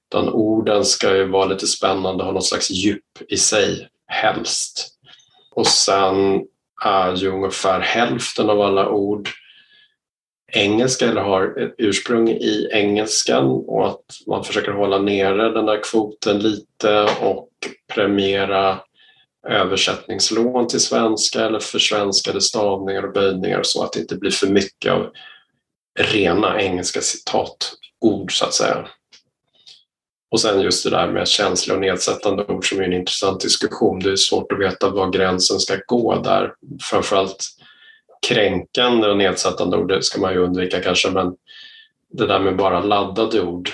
[0.09, 4.87] Utan orden ska ju vara lite spännande, ha något slags djup i sig, helst.
[5.51, 6.41] Och sen
[6.85, 9.29] är ju ungefär hälften av alla ord
[10.51, 15.83] engelska eller har ett ursprung i engelskan och att man försöker hålla nere den där
[15.83, 17.49] kvoten lite och
[17.93, 18.79] premiera
[19.47, 24.91] översättningslån till svenska eller försvenskade stavningar och böjningar så att det inte blir för mycket
[24.91, 25.11] av
[25.99, 28.87] rena engelska citatord så att säga.
[30.31, 33.99] Och sen just det där med känsliga och nedsättande ord som är en intressant diskussion.
[33.99, 36.53] Det är svårt att veta var gränsen ska gå där.
[36.81, 37.45] Framförallt
[38.27, 41.35] kränkande och nedsättande ord det ska man ju undvika kanske, men
[42.13, 43.69] det där med bara laddade ord,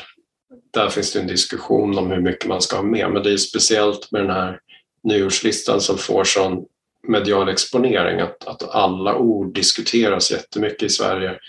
[0.74, 3.12] där finns det en diskussion om hur mycket man ska ha med.
[3.12, 4.60] Men det är speciellt med den här
[5.04, 6.66] nyårslistan som får sån
[7.08, 11.40] medial exponering, att, att alla ord diskuteras jättemycket i Sverige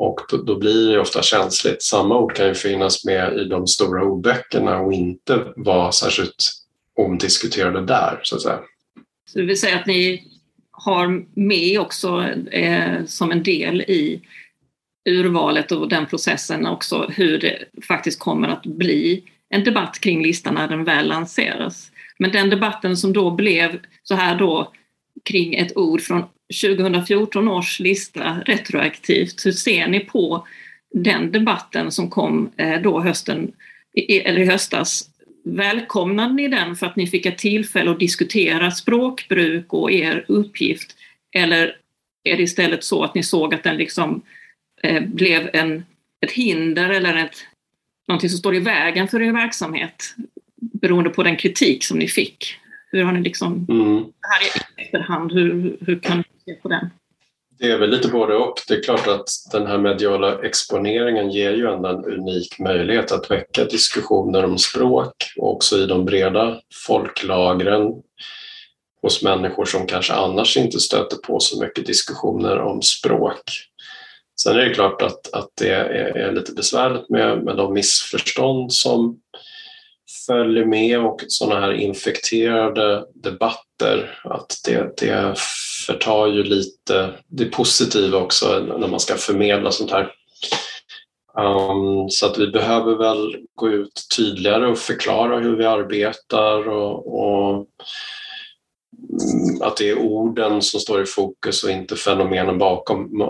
[0.00, 1.82] och då, då, blir det ofta känsligt.
[1.82, 6.52] Samma ord kan ju finnas med i de stora ordböckerna och inte vara särskilt
[6.96, 8.58] omdiskuterade där, så att säga.
[9.30, 10.24] Så det vill säga att ni
[10.70, 14.22] har med också eh, som en del i
[15.04, 17.58] urvalet och den processen också hur det
[17.88, 21.90] faktiskt kommer att bli en debatt kring listan när den väl lanseras.
[22.18, 24.72] Men den debatten som då blev så här då
[25.24, 30.46] kring ett ord från 2014 års lista retroaktivt, hur ser ni på
[30.94, 33.52] den debatten som kom eh, då hösten,
[34.08, 35.10] eller i höstas?
[35.44, 40.96] Välkomnade ni den för att ni fick ett tillfälle att diskutera språkbruk och er uppgift?
[41.32, 41.76] Eller
[42.24, 44.22] är det istället så att ni såg att den liksom
[44.82, 45.84] eh, blev en,
[46.20, 47.36] ett hinder eller ett,
[48.08, 50.14] någonting som står i vägen för er verksamhet
[50.56, 52.56] beroende på den kritik som ni fick?
[52.92, 54.04] Hur har ni liksom, mm.
[54.20, 56.90] här i efterhand, hur, hur kan se på den?
[57.58, 58.54] Det är väl lite både och.
[58.68, 63.30] Det är klart att den här mediala exponeringen ger ju ändå en unik möjlighet att
[63.30, 67.92] väcka diskussioner om språk och också i de breda folklagren
[69.02, 73.42] hos människor som kanske annars inte stöter på så mycket diskussioner om språk.
[74.42, 75.84] Sen är det klart att, att det är,
[76.16, 79.20] är lite besvärligt med, med de missförstånd som
[80.30, 85.38] följer med och sådana här infekterade debatter, att det, det
[85.86, 90.12] förtar ju lite det positiva också när man ska förmedla sånt här.
[91.38, 97.20] Um, så att vi behöver väl gå ut tydligare och förklara hur vi arbetar och,
[97.22, 97.66] och
[99.10, 103.24] mm, att det är orden som står i fokus och inte fenomenen bakom.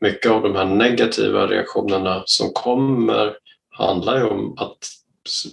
[0.00, 3.36] Mycket av de här negativa reaktionerna som kommer
[3.70, 4.78] handlar ju om att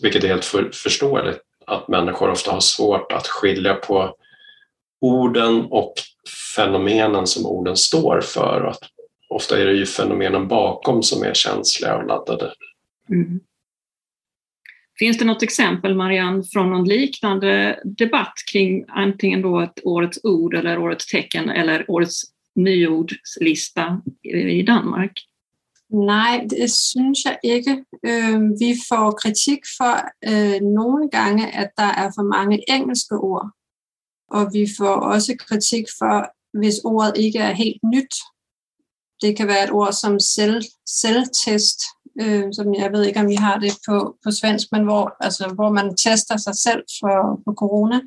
[0.01, 4.15] vilket är helt för, förståeligt, att människor ofta har svårt att skilja på
[5.01, 5.93] orden och
[6.55, 8.65] fenomenen som orden står för.
[8.65, 8.79] Att
[9.29, 12.53] ofta är det ju fenomenen bakom som är känsliga och laddade.
[13.09, 13.39] Mm.
[14.99, 20.53] Finns det något exempel, Marianne, från någon liknande debatt kring antingen då ett årets ord
[20.53, 22.21] eller årets tecken eller årets
[22.55, 25.27] nyordslista i Danmark?
[25.93, 27.85] Nej, det synes jeg ikke.
[28.05, 29.95] Øh, vi får kritik for
[30.31, 33.49] øh, nogle gange, at der er for mange engelske ord.
[34.31, 38.15] Og vi får også kritik for, hvis ordet ikke er helt nyt.
[39.21, 41.81] Det kan være et ord som selv, selvtest,
[42.21, 45.47] øh, som jeg ved ikke, om vi har det på, på svensk, men hvor, altså,
[45.55, 47.99] hvor man tester sig selv for, for corona.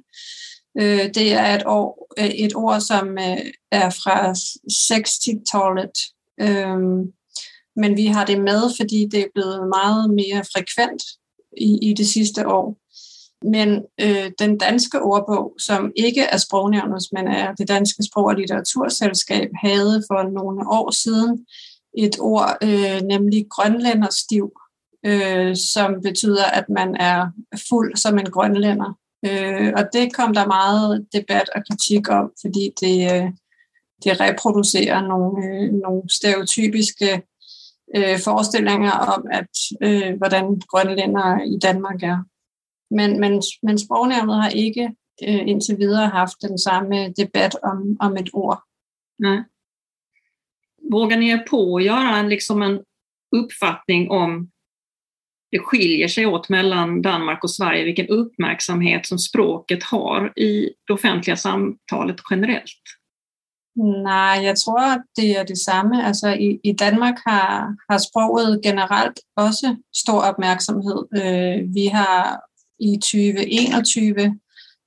[0.81, 4.33] Øh, det er et, år, øh, et ord, som øh, er fra
[4.73, 5.97] 60-tallet.
[6.41, 7.07] Øh,
[7.77, 11.03] men vi har det med, fordi det er blevet meget mere frekvent
[11.57, 12.77] i, i det sidste år.
[13.45, 18.35] Men øh, den danske ordbog, som ikke er sprognævnets, men er det danske sprog- og
[18.35, 21.47] litteraturselskab, havde for nogle år siden
[21.99, 24.53] et ord, øh, nemlig grønlænderstiv,
[25.07, 27.27] øh, som betyder, at man er
[27.69, 28.99] fuld som en grønlænder.
[29.27, 33.31] Øh, og det kom der meget debat og kritik om, fordi det, øh,
[34.05, 37.23] det reproducerer nogle, øh, nogle stereotypiske
[37.97, 42.19] øh, forestillinger om, at øh, hvordan grønlænder i Danmark er.
[42.91, 44.85] Men, men, men sprognævnet har ikke
[45.29, 48.63] øh, indtil videre haft den samme debat om, om et ord.
[49.19, 49.39] Nej.
[50.93, 52.85] Vågar ni er på att göra liksom en
[53.37, 54.51] uppfattning om
[55.51, 60.93] det skiljer sig åt mellan Danmark och Sverige, vilken uppmärksamhet som språket har i det
[60.93, 62.83] offentliga samtalet generellt?
[63.77, 66.07] Nej, jeg tror, det er det samme.
[66.07, 70.99] Altså i, i Danmark har, har sproget generelt også stor opmærksomhed.
[71.17, 72.41] Øh, vi har
[72.79, 74.39] i 2021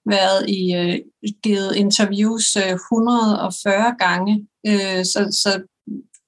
[0.05, 0.99] været i øh,
[1.43, 5.63] givet interviews øh, 140 gange, øh, så, så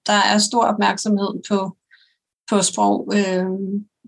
[0.05, 1.77] der er stor opmærksomhed på,
[2.49, 3.45] på sprog, øh,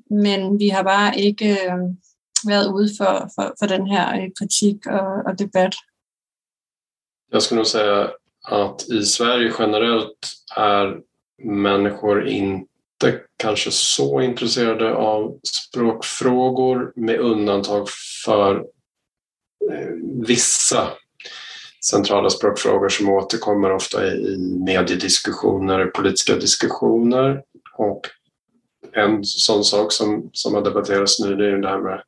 [0.09, 1.79] men vi har bare ikke øh,
[2.47, 5.75] været ude for, for, for den her øh, kritik og, og debat.
[7.31, 8.09] Jag skulle nog säga
[8.43, 10.99] att i Sverige generellt är
[11.43, 17.87] människor inte kanske så intresserade av språkfrågor med undantag
[18.25, 18.55] för
[19.71, 19.89] eh,
[20.27, 20.89] vissa
[21.85, 27.43] centrala språkfrågor som återkommer ofta i mediediskussioner, politiska diskussioner
[27.77, 28.01] och
[28.91, 32.03] en sån sak som, som har debatterats nu det är det här med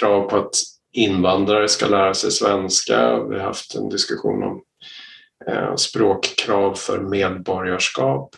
[0.00, 0.54] krav på att
[0.92, 3.22] invandrare ska lära sig svenska.
[3.22, 4.62] Vi har haft en diskussion om
[5.48, 8.36] Eh, språkkrav för medborgarskap.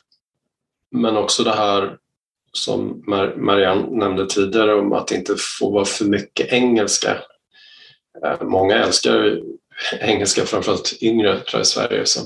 [0.90, 1.96] Men också det här
[2.52, 3.02] som
[3.36, 7.18] Marianne nämnde tidigare om att det inte får vara för mycket engelska.
[8.24, 9.40] Eh, många älskar
[10.00, 12.24] engelska, framförallt yngre tror jag, i Sverige som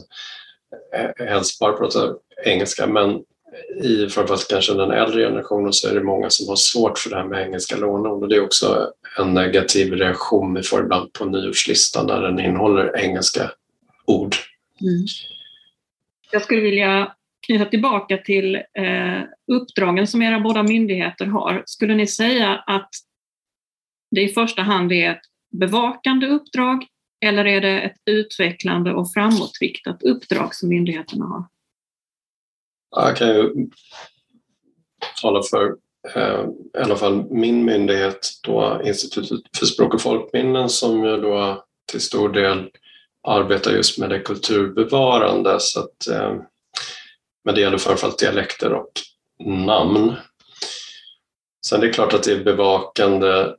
[0.95, 2.15] eh, helst bara pratar
[2.45, 3.23] engelska men
[3.83, 7.17] i framförallt kanske den äldre generationen så är det många som har svårt för det
[7.17, 11.25] här med engelska låneord och det är också en negativ reaktion vi får ibland på
[11.25, 13.51] nyordslistan när den innehåller engelska
[14.07, 14.37] ord.
[14.81, 15.07] Mm.
[16.33, 17.15] Jag skulle vilja
[17.47, 19.23] knyta tillbaka till eh,
[19.53, 21.63] uppdragen som era båda myndigheter har.
[21.67, 22.91] Skulle ni säga att
[24.11, 25.23] det i första hand är ett
[25.53, 26.87] bevakande uppdrag
[27.25, 31.45] eller är det ett utvecklande och framåtriktat uppdrag som myndigheterna har?
[32.91, 33.69] Jag kan ju
[35.23, 35.77] tala för
[36.15, 36.45] eh,
[36.79, 42.01] i alla fall min myndighet, då Institutet för språk och folkminnen som ju då till
[42.01, 42.71] stor del
[43.29, 45.57] arbetar just med det kulturbevarande.
[45.61, 46.35] Så att, eh,
[47.45, 48.93] men det gäller framförallt dialekter och
[49.45, 50.15] namn.
[51.67, 53.55] Sen är det klart att det är bevakande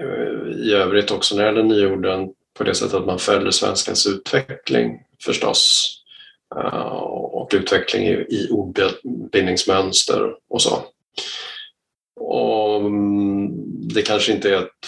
[0.00, 4.06] eh, i övrigt också när det gäller nyorden på det sättet att man följer svenskans
[4.06, 5.90] utveckling förstås
[6.56, 10.84] eh, och utveckling i ordbildningsmönster och så.
[12.20, 13.48] Och mm,
[13.94, 14.86] det kanske inte är ett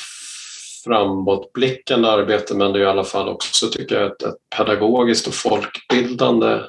[0.86, 5.34] framåtblickande arbete men det är i alla fall också tycker jag ett, ett pedagogiskt och
[5.34, 6.60] folkbildande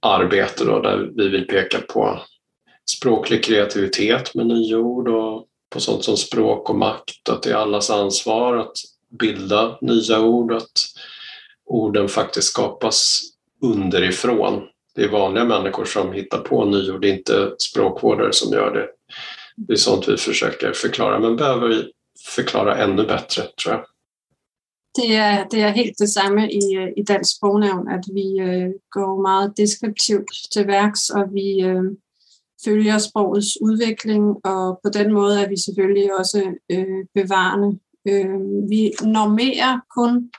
[0.00, 2.20] arbete då, där vi vill peka på
[2.90, 7.90] språklig kreativitet med nyord och på sånt som språk och makt, att det är allas
[7.90, 8.76] ansvar att
[9.20, 10.72] bilda nya ord, att
[11.66, 13.20] orden faktiskt skapas
[13.62, 14.62] underifrån.
[14.94, 18.88] Det är vanliga människor som hittar på nyord, det är inte språkvårdare som gör det.
[19.56, 21.88] Det är sånt vi försöker förklara, men behöver
[22.36, 23.84] förklara ännu bättre tror jag.
[24.96, 29.22] Det er, det er helt det samme i, i Dansk Sprognævn, at vi øh, går
[29.22, 31.84] meget deskriptivt til værks, og vi øh,
[32.64, 37.78] følger sprogets udvikling, og på den måde er vi selvfølgelig også øh, bevarende.
[38.08, 38.40] Øh,
[38.70, 40.30] vi normerer kun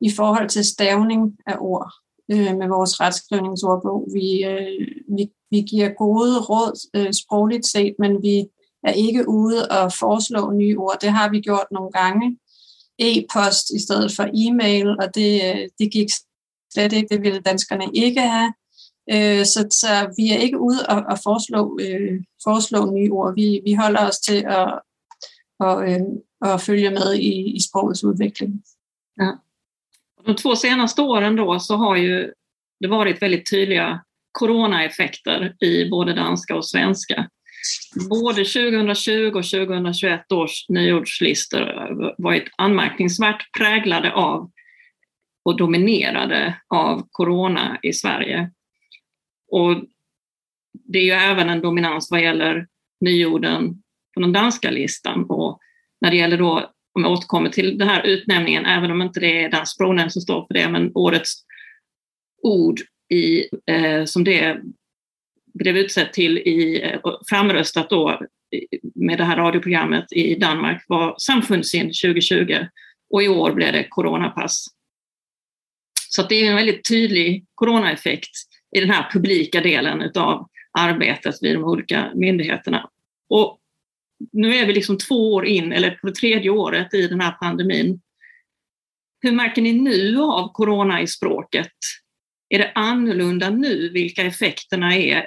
[0.00, 1.92] i forhold til stavning af ord
[2.32, 4.08] øh, med vores retskrivningsordbog.
[4.14, 8.48] Vi, øh, vi, vi giver gode råd øh, sprogligt set, men vi
[8.84, 10.98] er ikke ude og foreslå nye ord.
[11.00, 12.38] Det har vi gjort nogle gange,
[12.98, 16.08] e-post i stedet for e-mail, og det, øh, det gik
[16.74, 18.52] slet ikke, det ville danskerne ikke have.
[19.10, 23.34] Øh, så, så vi er ikke ude og, og foreslå, øh, foreslå nye ord.
[23.34, 24.80] Vi, vi holder os til at,
[25.60, 26.00] og, øh,
[26.40, 28.62] at følge med i, i sprogets udvikling.
[29.20, 29.30] Ja.
[30.26, 32.32] De två senaste åren då så har ju
[32.80, 34.04] det varit väldigt tydliga
[34.38, 37.28] coronaeffekter i både danska och svenska.
[38.10, 44.50] Både 2020 och 2021 års nyordslistor varit anmärkningsvärt präglade av
[45.44, 48.50] och dominerade av corona i Sverige.
[49.50, 49.84] Och
[50.72, 52.66] det är ju även en dominans vad gäller
[53.00, 53.82] nyorden
[54.14, 55.24] på den danska listan.
[55.28, 55.58] Och
[56.00, 59.44] när det gäller då, om jag återkommer till den här utnämningen, även om inte det
[59.44, 61.34] är Dansk språknämnd som står för det, men årets
[62.42, 64.60] ord i, eh, som det
[65.54, 68.20] blev utsett till i, eh, framröstat då
[68.94, 72.66] med det här radioprogrammet i Danmark var Samfundsin 2020
[73.10, 74.66] och i år blev det coronapass.
[76.08, 78.30] Så det är en väldigt tydlig coronaeffekt
[78.76, 80.48] i den här publika delen utav
[80.78, 82.90] arbetet vid de olika myndigheterna.
[83.28, 83.58] Och
[84.32, 87.32] nu är vi liksom två år in, eller på det tredje året i den här
[87.32, 88.00] pandemin.
[89.20, 91.72] Hur märker ni nu av corona i språket?
[92.48, 95.26] Är det annorlunda nu vilka effekterna är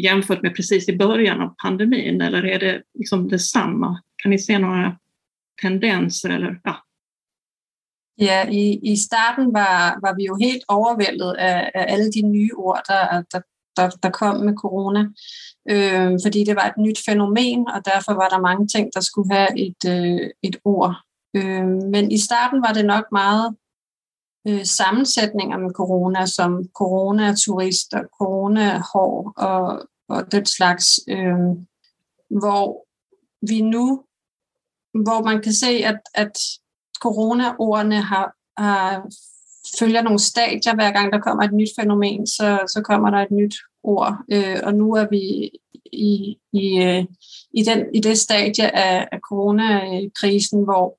[0.00, 4.02] jämfört med precis i början av pandemin eller är det liksom detsamma?
[4.22, 4.96] Kan ni se några
[5.62, 6.30] tendenser?
[6.30, 6.76] Eller, ja.
[8.14, 12.54] Ja, i, i starten var, var vi ju helt överväldigade av, av alla de nya
[12.54, 13.42] ord, der, der,
[13.76, 15.12] der, der kom med corona,
[15.70, 19.34] øh, fordi det var ett nytt fenomen och därför var det många ting, der skulle
[19.34, 20.94] ha ett øh, et ord.
[21.36, 23.56] Øh, men i starten var det nog mycket
[24.48, 31.38] øh, sammensætninger med corona, som coronaturister, coronahår og, og den slags, øh,
[32.40, 32.86] hvor
[33.46, 34.04] vi nu,
[34.94, 36.32] hvor man kan se, at, at
[37.00, 39.08] corona-ordene har, har,
[39.78, 40.74] følger nogle stadier.
[40.74, 44.16] Hver gang der kommer et nyt fænomen, så, så kommer der et nyt ord.
[44.32, 45.50] Øh, og nu er vi
[45.92, 47.04] i, i, øh,
[47.54, 50.98] i, den, i det stadie af, af coronakrisen, hvor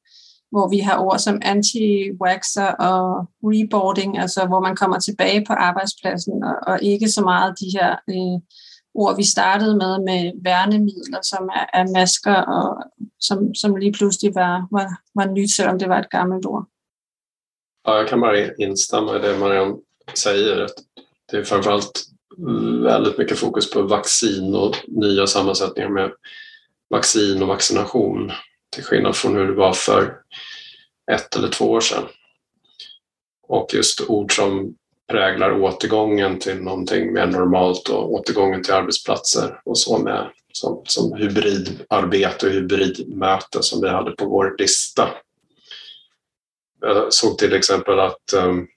[0.51, 6.43] hvor vi har ord som anti-waxer og reboarding, altså hvor man kommer tilbage på arbejdspladsen,
[6.43, 8.37] og, og ikke så meget de her øh,
[8.93, 12.83] ord, vi startede med, med værnemidler, som er, er masker, og
[13.19, 16.65] som, som lige pludselig var, var, var nyt, selvom det var et gammelt ord.
[17.87, 19.75] Ja, jag kan bara instämma i det Marianne
[20.13, 20.61] säger.
[20.61, 20.75] Att
[21.31, 22.05] det är framförallt
[22.83, 26.11] väldigt mycket fokus på vaccin och nya sammansättningar med
[26.89, 28.31] vaccin och vaccination.
[28.71, 30.17] Till skillnad från hur det var för
[31.11, 32.03] ett eller två år sedan.
[33.47, 34.75] Och just ord som
[35.11, 41.13] präglar återgången till någonting mer normalt och återgången till arbetsplatser och så med som, som
[41.13, 45.09] hybridarbete och hybridmöte som vi hade på vår lista.
[46.81, 48.67] Jag såg till exempel att um,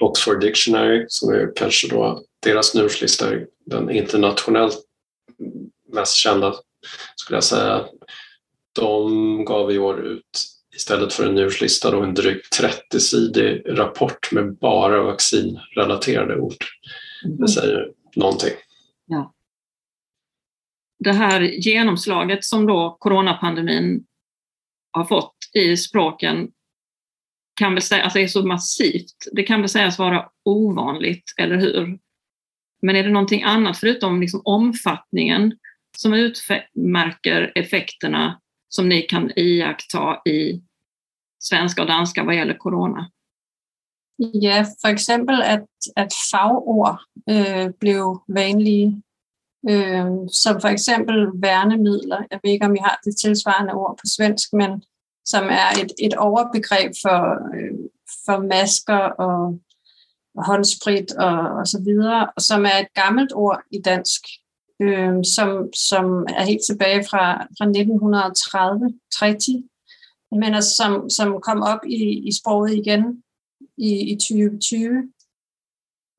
[0.00, 3.26] Oxford Dictionary, som är kanske då deras nyårslista,
[3.66, 4.78] den internationellt
[5.92, 6.54] mest kända
[7.16, 7.84] skulle jag säga.
[8.72, 10.44] De gav i år ut
[10.74, 16.64] istället för en nyårslista då en drygt 30-sidig rapport med bara vaccinrelaterade ord.
[17.22, 17.48] Det mm.
[17.48, 18.54] säger någonting.
[19.06, 19.34] Ja.
[20.98, 24.04] Det här genomslaget som då coronapandemin
[24.92, 26.50] har fått i språken
[27.54, 29.16] kan väl säga, alltså är så massivt.
[29.32, 31.98] Det kan väl sägas vara ovanligt, eller hur?
[32.82, 35.58] Men är det någonting annat förutom liksom omfattningen
[35.96, 38.39] som utmärker effekterna
[38.70, 40.62] som ni kan iaktta i
[41.38, 43.10] svenska och danska vad gäller corona?
[44.16, 46.96] Ja, för exempel att, att fagord
[47.30, 48.92] äh, blev vanliga.
[49.68, 52.26] Äh, eh, som för exempel værnemidler.
[52.30, 54.80] Jag vet inte om ni har det tillsvarande ord på svensk, men
[55.22, 57.78] som är ett, ett överbegrepp för, øh,
[58.26, 59.60] för masker och
[60.46, 62.32] håndsprit och, så vidare.
[62.36, 64.26] som är ett gammelt ord i dansk,
[64.82, 67.24] øh, som, som er helt tilbage fra,
[67.58, 69.62] fra 1930, 30,
[70.30, 73.22] men altså, som, som kom op i, i sproget igen
[73.76, 75.12] i, i 2020,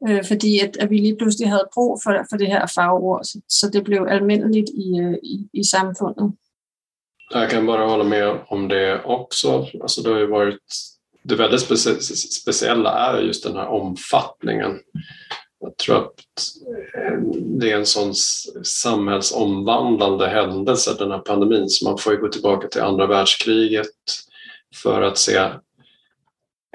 [0.08, 3.42] øh, fordi at, at vi lige pludselig havde brug for, for det her fagord, så,
[3.50, 6.38] så det blev almindeligt i, øh, i, i samfundet.
[7.34, 9.68] Jag kan bara hålla med om det också.
[9.82, 10.60] Alltså det har ju varit
[11.24, 12.02] det väldigt specie
[12.42, 14.80] speciella är just den här omfattningen.
[15.62, 16.14] Jag tror att
[17.60, 18.14] det är en sån
[18.64, 23.88] samhällsomvandlande händelse, den här pandemin, så man får ju gå tillbaka till andra världskriget
[24.76, 25.50] för att se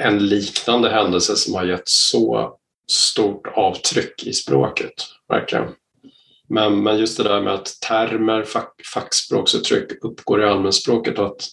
[0.03, 2.57] en liknande händelse som har gett så
[2.91, 4.93] stort avtryck i språket,
[5.29, 5.69] verkligen.
[6.49, 11.49] Men, men just det där med att termer, fack, fackspråksuttryck uppgår i allmänspråket och att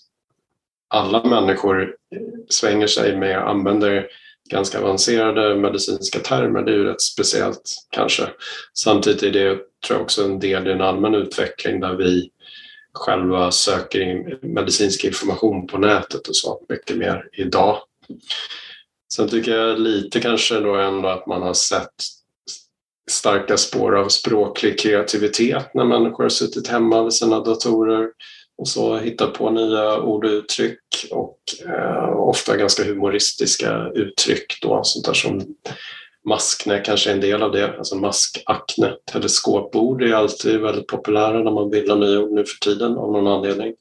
[0.87, 1.95] alla människor
[2.49, 4.07] svänger sig med och använder
[4.49, 8.23] ganska avancerade medicinska termer, det är ju rätt speciellt kanske.
[8.73, 12.29] Samtidigt är det tror jag också en del i en allmän utveckling där vi
[12.93, 17.77] själva söker in medicinsk information på nätet och så mycket mer idag.
[19.13, 21.93] Sen tycker jag lite kanske då ändå att man har sett
[23.11, 28.09] starka spår av språklig kreativitet när människor har suttit hemma vid sina datorer
[28.57, 30.79] och så hitta på nya ord och uttryck
[31.11, 35.55] och eh, ofta ganska humoristiska uttryck då, sånt där som
[36.25, 38.95] maskne kanske är en del av det, alltså maskakne.
[39.11, 43.27] Teleskopord är alltid väldigt populära när man bildar nya ord nu för tiden av någon
[43.27, 43.73] anledning.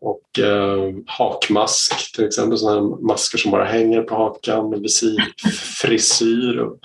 [0.00, 6.78] Och eh, hakmask till exempel, sådana masker som bara hänger på hakan, visirfrisyr och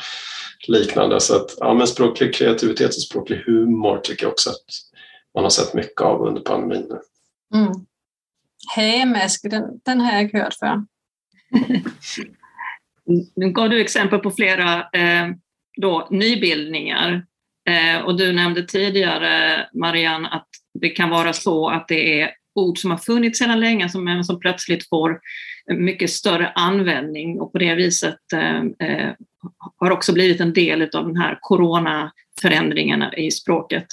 [0.68, 1.20] liknande.
[1.20, 4.95] Så att, ja, men språklig kreativitet och språklig humor tycker jag också att
[5.36, 6.92] man har sett mycket av under pandemin.
[7.54, 7.72] Mm.
[8.76, 10.86] Hagemaske, den, den har jag hört för.
[13.36, 15.28] nu gav du exempel på flera eh,
[15.78, 17.26] då, nybildningar
[17.70, 20.48] eh, och du nämnde tidigare, Marianne, att
[20.80, 24.40] det kan vara så att det är ord som har funnits sedan länge som, som
[24.40, 25.20] plötsligt får
[25.74, 29.14] mycket större användning och på det viset eh, eh
[29.78, 33.86] har också blivit en del av den här coronaförändringarna i språket.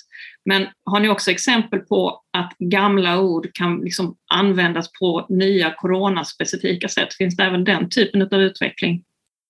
[0.45, 6.89] Men har ni också exempel på att gamla ord kan liksom användas på nya coronaspecifika
[6.89, 7.15] sätt?
[7.15, 9.05] Finns det även den typen av utveckling?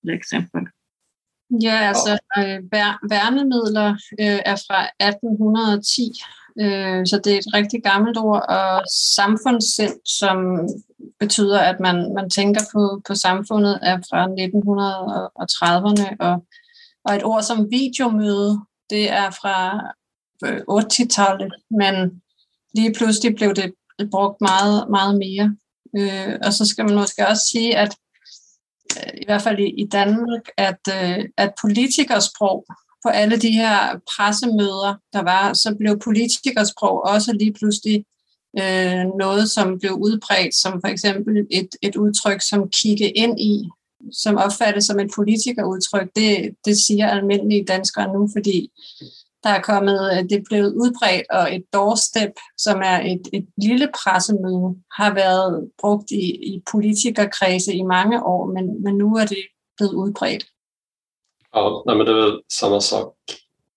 [0.05, 0.62] Till exempel?
[1.49, 2.61] Ja, alltså äh,
[3.11, 6.12] værnemidler äh, är från 1810,
[6.61, 8.36] äh, så det är ett riktigt gammalt ord.
[8.36, 10.68] Och samfundssind, som
[11.20, 16.16] betyder att man, man tänker på, på samfundet, är från 1930-erne.
[16.18, 16.45] Och,
[17.05, 19.80] och ett ord som videomöte, det är från
[20.45, 22.22] Øh, 80-tallet, men
[22.74, 23.74] lige pludselig blev det
[24.11, 25.57] brugt meget, meget mere.
[25.99, 27.97] Øh, og så skal man måske også sige, at
[28.97, 32.64] øh, i hvert fald i, i Danmark, at, øh, at politikersprog
[33.05, 38.05] på alle de her pressemøder, der var, så blev politikersprog også lige pludselig
[38.61, 43.68] øh, noget, som blev udbredt, som for eksempel et, et udtryk som kigge ind i,
[44.12, 46.09] som opfattes som et politikerudtryk.
[46.16, 48.70] Det, det siger almindelige danskere nu, fordi
[49.45, 53.47] der er kommet, øh, det er blevet udbredt, og et doorstep, som er et, et
[53.57, 59.26] lille pressemøde, har været brugt i, i politikerkredse i mange år, men, men nu er
[59.26, 59.45] det
[59.76, 60.45] blevet udbredt.
[61.55, 63.14] Ja, nej, men det är väl samma sak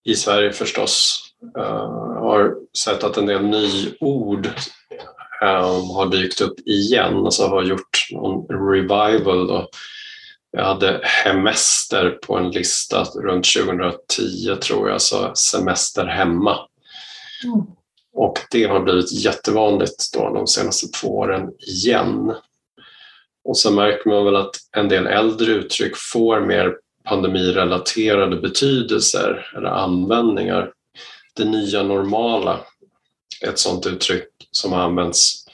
[0.06, 1.22] i Sverige förstås.
[1.54, 7.48] Jag øh, har sett att en del nyord um, øh, har dykt upp igen, alltså
[7.48, 9.48] har gjort någon revival.
[9.48, 9.70] Då.
[10.56, 16.60] Jag hade hemester på en lista runt 2010 tror jag, så semester hemma.
[17.44, 17.66] Mm.
[18.14, 22.36] Och det har blivit jättevanligt då de senaste två åren igen.
[23.44, 29.70] Och så märker man väl att en del äldre uttryck får mer pandemirelaterade betydelser eller
[29.70, 30.72] användningar.
[31.34, 32.60] Det nya normala,
[33.42, 35.45] ett sådant uttryck som har använts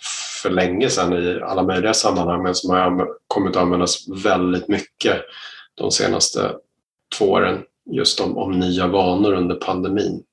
[0.42, 5.22] för länge sedan i alla möjliga sammanhang men som har kommit att användas väldigt mycket
[5.76, 6.56] de senaste
[7.18, 10.24] två åren just om, om nya vanor under pandemin.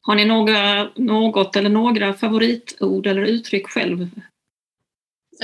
[0.00, 4.08] Har ni några, något eller några favoritord eller uttryck själv?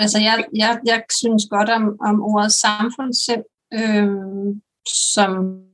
[0.00, 4.54] Altså, jeg, jeg, jeg synes godt om, om ordet samfundssind, øh,
[4.88, 5.64] som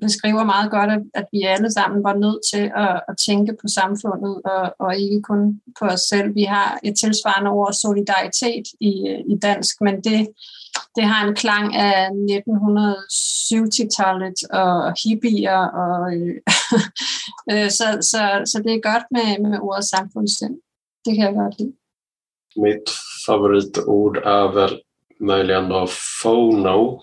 [0.00, 4.34] beskriver meget godt, at vi alle sammen var nødt til at, at tænke på samfundet
[4.44, 6.34] og, og ikke kun på os selv.
[6.34, 8.92] Vi har et tilsvarende ord solidaritet i,
[9.32, 10.28] i dansk, men det,
[10.96, 15.60] det har en klang af 1970-tallet og hippier.
[15.82, 16.36] Og, øh,
[17.52, 20.54] øh, så, så, så det er godt med, med ordet samfundssind.
[21.04, 21.72] Det kan jeg godt lide.
[22.56, 22.90] Mitt
[23.26, 24.80] favoritord är väl
[25.20, 25.86] möjligen då
[26.22, 27.02] FONO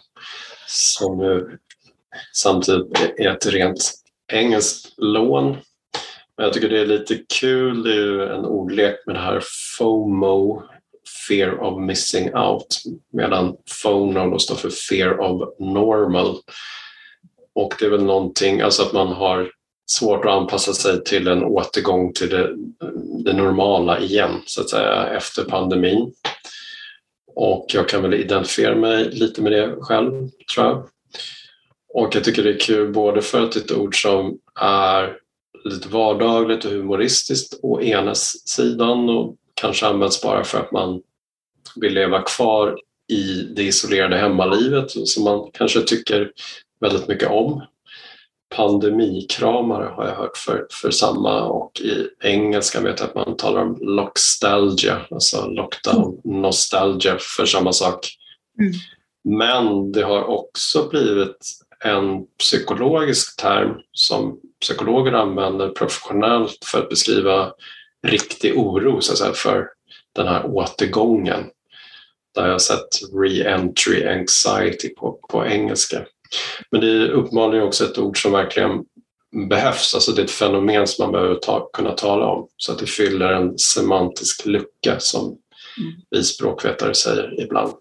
[0.68, 1.22] som
[2.34, 3.92] samtidigt typ är ett rent
[4.34, 5.58] engelskt lån.
[6.38, 9.44] Men jag tycker det är lite kul, det är ju en ordlek med det här
[9.78, 10.64] FOMO,
[11.28, 12.82] Fear of Missing Out,
[13.14, 16.36] medan FONO då står för Fear of Normal.
[17.56, 19.52] Och det är väl någonting, alltså att man har
[19.92, 22.56] svårt att anpassa sig till en återgång till det,
[23.24, 26.14] det normala igen, så att säga, efter pandemin.
[27.36, 30.90] Och jag kan väl identifiera mig lite med det själv, tror jag.
[31.94, 35.18] Och jag tycker det är kul både för att det är ett ord som är
[35.64, 41.02] lite vardagligt och humoristiskt å ena sidan och kanske används bara för att man
[41.76, 42.80] vill leva kvar
[43.12, 46.32] i det isolerade hemmalivet som man kanske tycker
[46.80, 47.62] väldigt mycket om.
[48.56, 53.62] Pandemikramare har jag hört för, för samma och i engelska vet jag att man talar
[53.62, 58.08] om lockstalgia, alltså lockdown nostalgia för samma sak.
[58.60, 58.74] Mm.
[59.24, 61.38] Men det har också blivit
[61.86, 67.54] en psykologisk term som psykologer använder professionellt för att beskriva
[68.08, 69.68] riktig oro så att säga, för
[70.16, 71.44] den här återgången.
[72.36, 76.06] Där jag har sett re-entry anxiety på, på engelska.
[76.72, 78.86] Men det är uppenbarligen också ett ord som verkligen
[79.50, 79.96] behövs.
[79.96, 82.86] Alltså det är ett fenomen som man behöver ta, kunna tala om så att det
[82.86, 85.94] fyller en semantisk lucka som mm.
[86.10, 87.74] vi språkvetare säger ibland.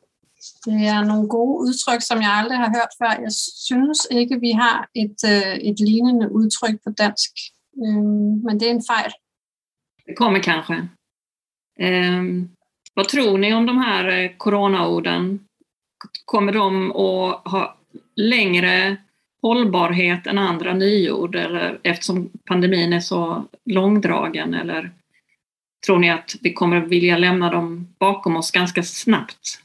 [0.65, 3.23] Det er nogle gode udtryk, som jeg aldrig har hørt før.
[3.23, 3.33] Jeg
[3.69, 7.31] synes ikke, vi har et, øh, et lignende udtryk på dansk.
[8.45, 9.13] Men det är en fejl.
[10.07, 10.89] Det kommer kanske.
[11.81, 12.23] Eh,
[12.95, 15.41] vad tror ni om de här eh, coronaorden?
[16.25, 17.77] Kommer de att ha
[18.17, 18.97] längre
[19.43, 24.91] hållbarhet än andra nyord eller eftersom pandemin är så långdragen eller
[25.87, 29.61] tror ni att vi kommer vilja lämna dem bakom oss ganska snabbt?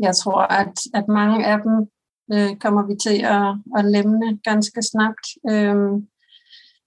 [0.00, 1.76] Jeg tror, at, at mange af dem
[2.32, 5.24] øh, kommer vi til at, at lemne ganske snart.
[5.50, 6.06] Øhm,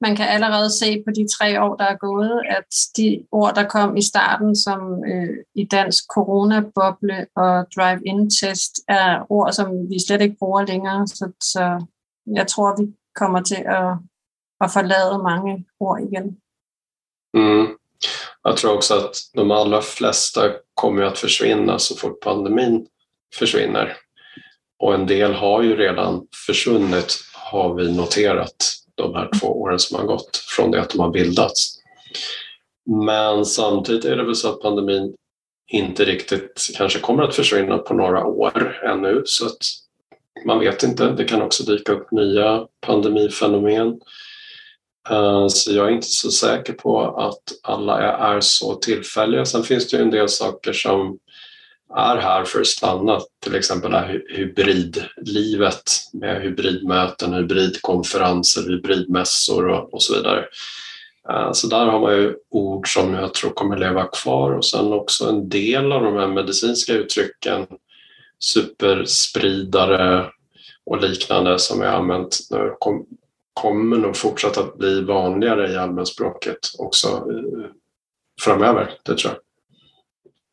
[0.02, 3.68] man kan allerede se på de tre år, der er gået, at de ord, der
[3.68, 10.22] kom i starten, som øh, i dansk coronaboble og drive-in-test, er ord, som vi slet
[10.22, 11.08] ikke bruger længere.
[11.08, 11.86] Så, så
[12.36, 13.92] jeg tror, vi kommer til at,
[14.62, 16.38] at forlade mange ord igen.
[17.34, 17.68] Mm.
[18.44, 20.42] Jag tror också att de allra flesta
[20.74, 22.88] kommer att försvinna så fort pandemin
[23.40, 23.98] försvinner.
[24.80, 28.56] Och en del har ju redan försvunnit har vi noterat
[28.96, 31.76] de här två åren som har gått från det att de har bildats.
[33.10, 35.16] Men samtidigt är det väl så att pandemin
[35.72, 39.58] inte riktigt kanske kommer att försvinna på några år ännu så att
[40.46, 41.12] man vet inte.
[41.12, 44.00] Det kan också dyka upp nya pandemifenomen.
[45.10, 49.46] Eh, så jag är inte så säker på att alla är så tillfälliga.
[49.46, 51.18] Sen finns det ju en del saker som
[51.96, 59.94] är här för att stanna, till exempel det här hybridlivet med hybridmöten, hybridkonferenser, hybridmässor och,
[59.94, 60.46] och så vidare.
[61.30, 64.94] Eh, så där har man ju ord som jag tror kommer leva kvar och sen
[64.94, 67.68] också en del av de här medicinska uttrycken,
[68.40, 70.30] superspridare
[70.86, 72.74] och liknande som vi har använt nu
[73.54, 77.70] kommer nog fortsätta att bli vanligare i allmänspråket också eh,
[78.42, 79.45] framöver, det tror jag.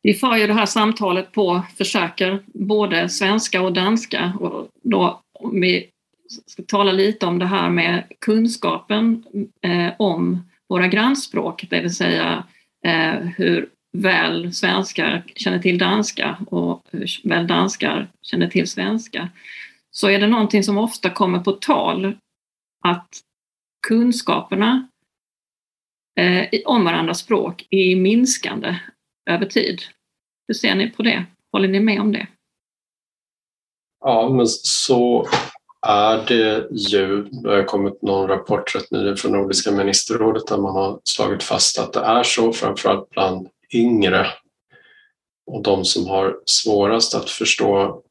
[0.03, 4.33] Vi för ju det här samtalet på, försöker, både svenska och danska.
[4.39, 5.89] Och då, om vi
[6.45, 9.23] ska tala lite om det här med kunskapen
[9.61, 12.43] eh, om våra grannspråk, det vill säga
[12.85, 19.29] eh, hur väl svenskar känner till danska och hur väl danskar känner till svenska,
[19.91, 22.17] så är det någonting som ofta kommer på tal
[22.83, 23.09] att
[23.87, 24.87] kunskaperna
[26.19, 28.75] eh, om varandras språk är minskande
[29.25, 29.81] över tid.
[30.47, 31.25] Hur ser ni på det?
[31.51, 32.27] Håller ni med om det?
[33.99, 35.27] Ja, men så
[35.87, 37.23] är det ju.
[37.23, 41.79] Det har kommit någon rapport rätt nyligen från Nordiska ministerrådet där man har slagit fast
[41.79, 44.27] att det är så, framförallt bland yngre
[45.45, 48.03] och de som har svårast att förstå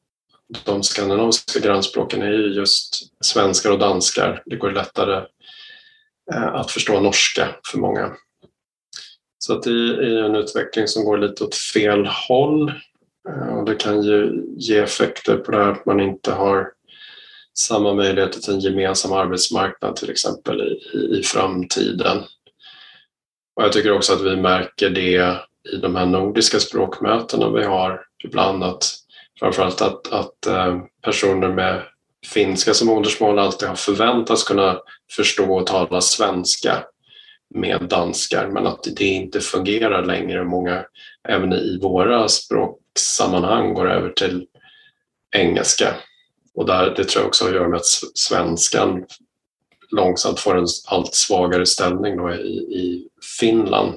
[0.64, 4.42] de skandinaviska grannspråken är ju just svenskar och danskar.
[4.46, 5.24] Det går lättare
[6.32, 8.12] eh, att förstå norska för många.
[9.46, 12.72] Så att det är en utveckling som går lite åt fel håll.
[13.28, 16.68] Eh, och det kan ju ge effekter på det här att man inte har
[17.58, 22.18] samma möjligheter till en gemensam arbetsmarknad till exempel i, i framtiden.
[23.56, 25.36] Och jag tycker också att vi märker det
[25.72, 28.84] i de här nordiska språkmötena vi har ibland att
[29.40, 31.82] framförallt att, att eh, personer med
[32.26, 34.78] finska som modersmål alltid har förväntats kunna
[35.16, 36.84] förstå och tala svenska
[37.54, 40.44] med danskar men att det inte fungerar längre.
[40.44, 40.84] Många
[41.28, 44.46] även i våra språksammanhang går över till
[45.36, 45.94] engelska.
[46.54, 49.04] Och där, det tror jag också har att göra med att svenskan
[49.90, 53.08] långsamt får en allt svagare ställning då i, i
[53.40, 53.94] Finland.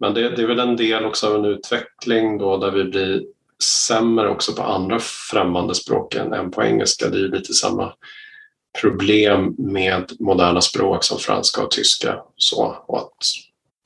[0.00, 3.22] Men det, det, är väl en del också av en utveckling då där vi blir
[3.62, 4.98] sämre också på andra
[5.30, 7.08] främmande språk än på engelska.
[7.08, 7.92] Det är ju lite samma
[8.80, 12.18] problem med moderna språk som franska och tyska.
[12.36, 13.16] Så, och att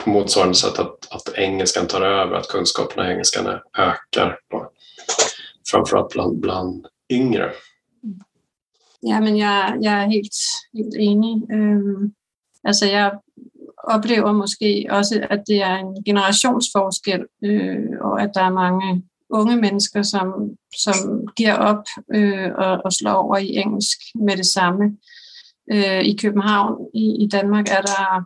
[0.05, 3.47] på motsvarande sätt att, att engelskan tar över, att kunskaperna i engelskan
[3.79, 4.39] ökar.
[4.51, 4.71] Då,
[5.71, 7.53] framförallt bland, bland yngre.
[9.01, 10.37] Ja, men jag, jag är helt,
[10.73, 11.51] helt enig.
[11.53, 12.13] Um,
[12.63, 13.21] alltså jag
[13.97, 19.03] upplever måske också att det är en generationsforskel øh, uh, och att det är många
[19.31, 24.47] unge mennesker, som, som giver op øh, og, og slår over i engelsk med det
[24.47, 24.97] samme.
[25.73, 28.25] Øh, I København, i, i Danmark, er der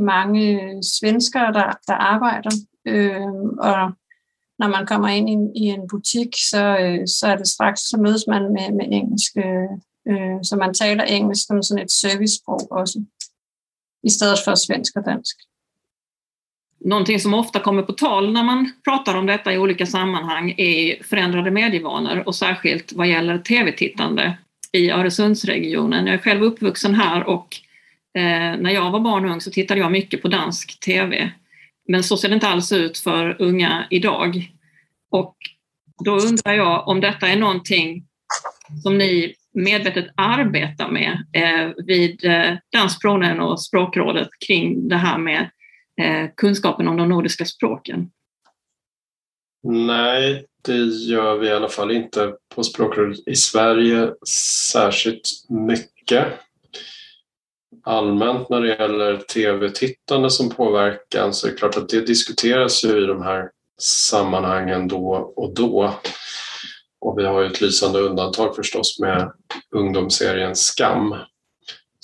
[0.00, 2.50] mange svenskere, der, der arbejder,
[2.86, 3.92] øh, og
[4.58, 7.96] når man kommer ind i, i en butik, så, øh, så er det straks, så
[7.96, 9.70] mødes man med, med engelsk, øh,
[10.08, 13.04] øh så man taler engelsk som sådan et servicesprog også,
[14.02, 15.36] i stedet for svensk og dansk.
[16.84, 21.02] Någonting som ofta kommer på tal när man pratar om detta i olika sammanhang är
[21.02, 24.38] förändrade medievanor och särskilt vad gäller tv-tittande
[24.72, 26.06] i Öresundsregionen.
[26.06, 27.56] Jag är själv uppvuxen här och
[28.18, 31.32] eh, när jag var barn och ung så tittade jag mycket på dansk tv.
[31.88, 34.50] Men så ser det inte alls ut för unga idag.
[35.10, 35.36] Och
[36.04, 38.04] då undrar jag om detta är någonting
[38.82, 45.50] som ni medvetet arbetar med eh, vid eh, Dansprovningen och Språkrådet kring det här med
[46.00, 48.10] Eh, kunskapen om de nordiska språken?
[49.68, 54.12] Nej, det gör vi i alla fall inte på Språkrådet i Sverige
[54.72, 56.26] särskilt mycket.
[57.84, 63.02] Allmänt när det gäller tv-tittande som påverkan så är det klart att det diskuteras ju
[63.02, 65.94] i de här sammanhangen då och då.
[67.00, 69.32] Och vi har ju ett lysande undantag förstås med
[69.70, 71.14] ungdomsserien Skam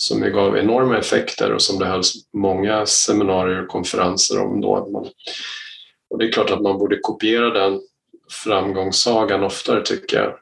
[0.03, 5.11] som ju gav enorma effekter och som det hölls många seminarier och konferenser om då.
[6.11, 7.81] Och det är klart att man borde kopiera den
[8.31, 10.35] framgångssagan oftare tycker jag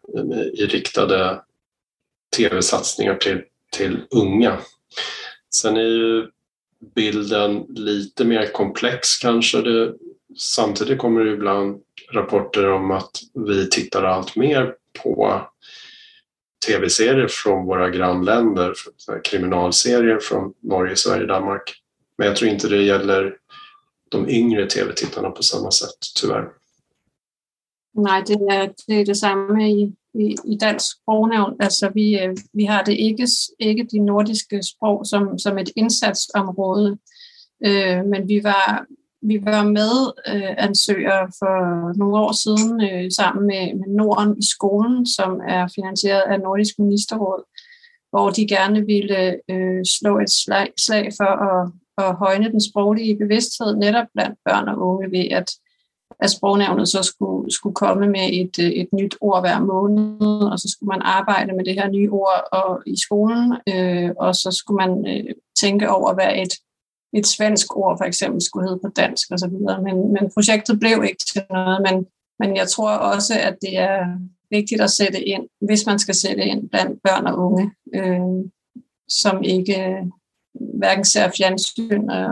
[0.55, 1.43] i riktade
[2.37, 3.43] tv-satsningar till,
[3.73, 4.59] till unga.
[5.55, 6.27] Sen är ju
[6.95, 9.63] bilden lite mer komplex kanske.
[9.63, 9.95] Det,
[10.37, 11.81] samtidigt kommer det ibland
[12.13, 15.43] rapporter om att vi tittar allt mer på
[16.67, 18.75] tv-serier från våra grannländer,
[19.25, 21.75] kriminalserier från Norge, Sverige, Danmark.
[22.19, 23.37] Men jag tror inte det gäller
[24.11, 26.49] de yngre tv-tittarna på samma sätt, tyvärr.
[27.95, 31.57] Nej, det är, det är detsamma i, i, i dansk sprognævn.
[31.61, 33.27] Alltså vi, øh, vi har det ikke,
[33.59, 36.99] ikke de nordiska språk som, som ett insatsområde,
[37.67, 38.87] øh, men vi var,
[39.23, 39.95] vi var med
[40.29, 41.57] øh, ansøger for
[41.99, 46.79] nogle år siden øh, sammen med, med Norden i skolen, som er finansieret af Nordisk
[46.79, 47.43] Ministerråd,
[48.11, 53.18] hvor de gerne ville øh, slå et slag, slag for at, at højne den sproglige
[53.18, 55.51] bevidsthed netop blandt børn og unge ved at,
[56.21, 60.59] at sprognævnet så skulle, skulle komme med et, øh, et nyt ord hver måned, og
[60.59, 64.51] så skulle man arbejde med det her nye ord og, i skolen, øh, og så
[64.51, 66.55] skulle man øh, tænke over, hvad et,
[67.13, 69.53] et svensk ord for eksempel skulle hedde på dansk osv.
[69.85, 72.07] Men, men projektet blev ikke til noget, men,
[72.39, 74.19] men jeg tror også, at det er
[74.51, 78.51] vigtigt at sætte ind, hvis man skal sætte ind blandt børn og unge, øh,
[79.09, 80.07] som ikke øh,
[80.79, 82.31] hverken ser fjernsyn og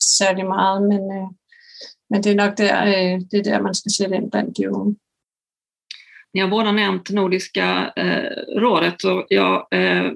[0.00, 1.28] særlig meget, men, øh,
[2.10, 4.74] men det är nog där, øh, det er der, man ska sætte ind bland de
[4.74, 4.96] unge.
[6.36, 10.12] Ni har båda nämnt Nordiska eh, rådet och jag eh,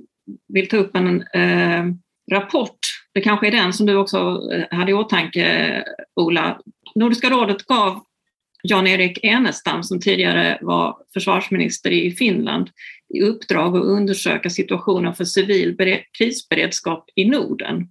[0.49, 1.85] vill ta upp en eh,
[2.33, 2.79] rapport.
[3.15, 5.85] Det kanske är den som du också eh, hade i åtanke,
[6.17, 6.61] Ola.
[6.95, 8.05] Nordiska rådet gav
[8.63, 12.71] Jan-Erik Enestam, som tidigare var försvarsminister i Finland,
[13.15, 15.77] i uppdrag att undersöka situationen för civil
[16.19, 17.89] krisberedskap i Norden.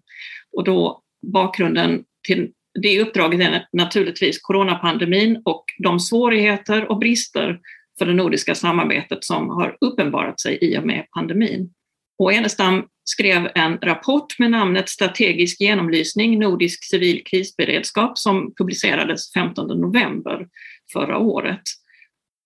[0.58, 1.02] Och då
[1.34, 2.52] bakgrunden till
[2.82, 7.60] det uppdraget är naturligtvis coronapandemin och de svårigheter och brister
[8.00, 11.74] för det nordiska samarbetet som har uppenbarat sig i och med pandemin.
[12.20, 19.82] Och Enestam skrev en rapport med namnet Strategisk genomlysning Nordisk civil krisberedskap som publicerades 15
[19.82, 20.48] november
[20.94, 21.62] förra året.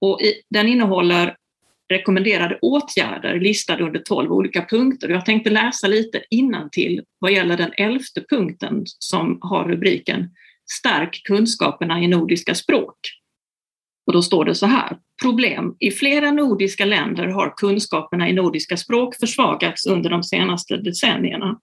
[0.02, 0.20] Och
[0.50, 1.36] den innehåller
[1.90, 5.10] rekommenderade åtgärder listade under 12 olika punkter.
[5.10, 6.24] Jag tänkte läsa lite
[6.72, 10.30] till vad gäller den elfte punkten som har rubriken
[10.72, 12.98] Stärk kunskaperna i nordiska språk.
[14.06, 14.98] Och då står det så här.
[15.22, 15.76] Problem.
[15.80, 21.60] I flera nordiska länder har kunskaperna i nordiska språk försvagats under de senaste decennierna.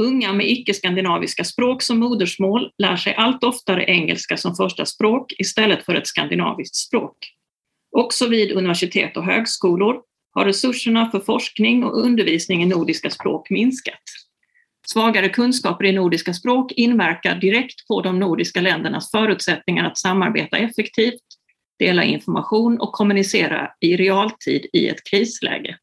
[0.00, 5.84] Unga med icke-skandinaviska språk som modersmål lär sig allt oftare engelska som första språk istället
[5.84, 7.16] för ett skandinaviskt språk.
[7.96, 9.96] Också vid universitet och högskolor
[10.30, 14.02] har resurserna för forskning och undervisning i nordiska språk minskat.
[14.92, 21.22] Svagare kunskaper i nordiska språk inverkar direkt på de nordiska ländernas förutsättningar att samarbeta effektivt,
[21.78, 25.78] dela information och kommunicera i realtid i ett krisläge.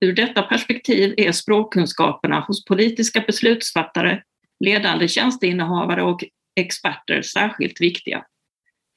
[0.00, 4.22] Ur detta perspektiv är språkkunskaperna hos politiska beslutsfattare,
[4.64, 6.24] ledande tjänsteinnehavare och
[6.60, 8.24] experter särskilt viktiga.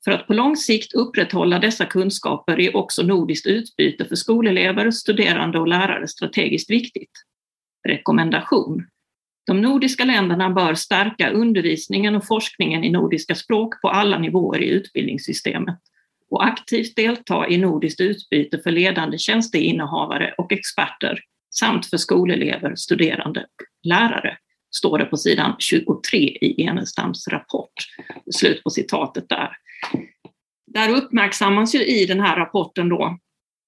[0.05, 5.59] För att på lång sikt upprätthålla dessa kunskaper är också nordiskt utbyte för skolelever, studerande
[5.59, 7.11] och lärare strategiskt viktigt.
[7.87, 8.87] Rekommendation.
[9.45, 14.69] De nordiska länderna bör stärka undervisningen och forskningen i nordiska språk på alla nivåer i
[14.69, 15.79] utbildningssystemet
[16.29, 21.19] och aktivt delta i nordiskt utbyte för ledande tjänsteinnehavare och experter
[21.55, 24.37] samt för skolelever, studerande och lärare,
[24.75, 27.73] står det på sidan 23 i Enestams rapport.
[28.31, 29.49] Slut på citatet där.
[30.67, 33.17] Där uppmärksammas ju i den här rapporten då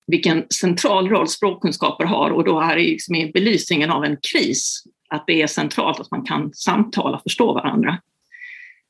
[0.08, 5.24] vilken central roll språkkunskaper har och då är liksom i belysningen av en kris att
[5.28, 8.02] det är centralt att man kan samtala och förstå varandra.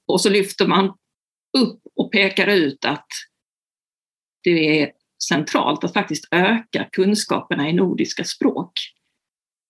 [0.07, 0.85] Och så lyfter man
[1.57, 3.07] upp och pekar ut att
[4.43, 4.91] det är
[5.27, 8.71] centralt att faktiskt öka kunskaperna i nordiska språk.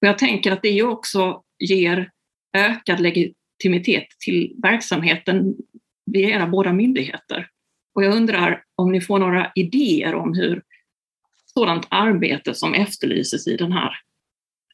[0.02, 2.12] Och jag tänker att det också ger
[2.54, 5.56] ökad legitimitet till verksamheten
[6.06, 7.50] vid era båda myndigheter.
[7.96, 10.64] Och jag undrar om ni får några idéer om hur
[11.46, 13.92] sådant arbete som efterlyses i den här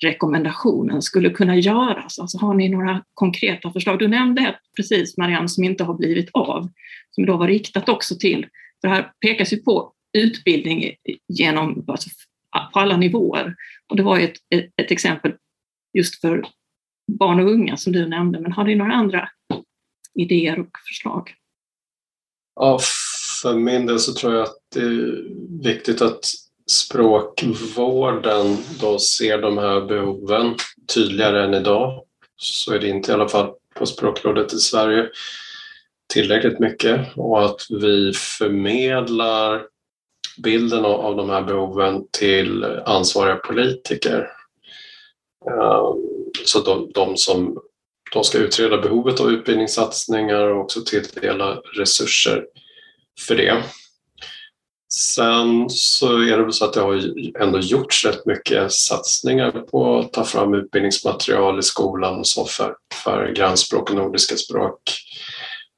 [0.03, 2.19] rekommendationen skulle kunna göras?
[2.19, 3.99] Alltså har ni några konkreta förslag?
[3.99, 6.69] Du nämnde precis Marianne som inte har blivit av,
[7.11, 8.47] som då var riktat också till,
[8.81, 10.95] för här pekas ju på utbildning
[11.27, 12.09] genom, alltså,
[12.73, 13.55] på alla nivåer.
[13.89, 14.37] Och det var ju ett,
[14.81, 15.33] ett exempel
[15.93, 16.45] just för
[17.19, 19.29] barn och unga som du nämnde, men har ni några andra
[20.13, 21.33] idéer och förslag?
[22.55, 22.79] Ja,
[23.41, 25.23] för min del så tror jag att det är
[25.63, 26.19] viktigt att
[26.71, 30.55] språkvården då ser de här behoven
[30.93, 32.03] tydligare än idag.
[32.37, 35.09] Så är det inte i alla fall på Språkrådet i Sverige
[36.13, 39.65] tillräckligt mycket och att vi förmedlar
[40.43, 44.29] bilden av de här behoven till ansvariga politiker.
[45.47, 45.97] Ehm,
[46.45, 47.61] så de, de som
[48.13, 52.45] de ska utreda behovet av utbildningssatsningar och också tilldela resurser
[53.27, 53.63] för det.
[54.93, 59.99] Sen så är det väl så att det har ändå gjorts rätt mycket satsningar på
[59.99, 64.81] att ta fram utbildningsmaterial i skolan och så för, för grannspråk och nordiska språk.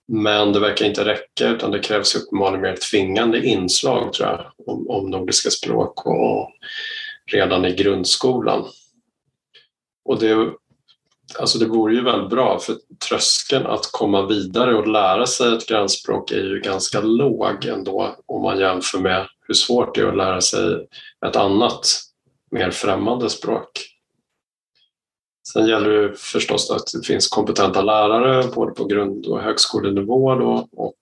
[0.07, 4.89] Men det verkar inte räcka utan det krävs uppenbarligen mer tvingande inslag tror jag om,
[4.89, 6.51] om nordiska språk och
[7.31, 8.65] redan i grundskolan.
[10.05, 10.53] Och det
[11.39, 12.75] Alltså det vore ju väldigt bra för
[13.09, 18.41] tröskeln att komma vidare och lära sig ett grannspråk är ju ganska låg ändå om
[18.41, 20.87] man jämför med hur svårt det är att lära sig
[21.25, 21.87] ett annat
[22.51, 23.69] mer främmande språk.
[25.47, 30.67] Sen gäller det förstås att det finns kompetenta lärare både på grund och högskolenivå då,
[30.71, 30.97] och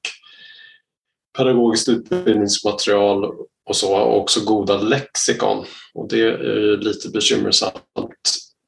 [1.38, 3.26] pedagogiskt utbildningsmaterial
[3.66, 5.66] och så, och också goda lexikon.
[5.94, 7.82] Och det är ju lite bekymmersamt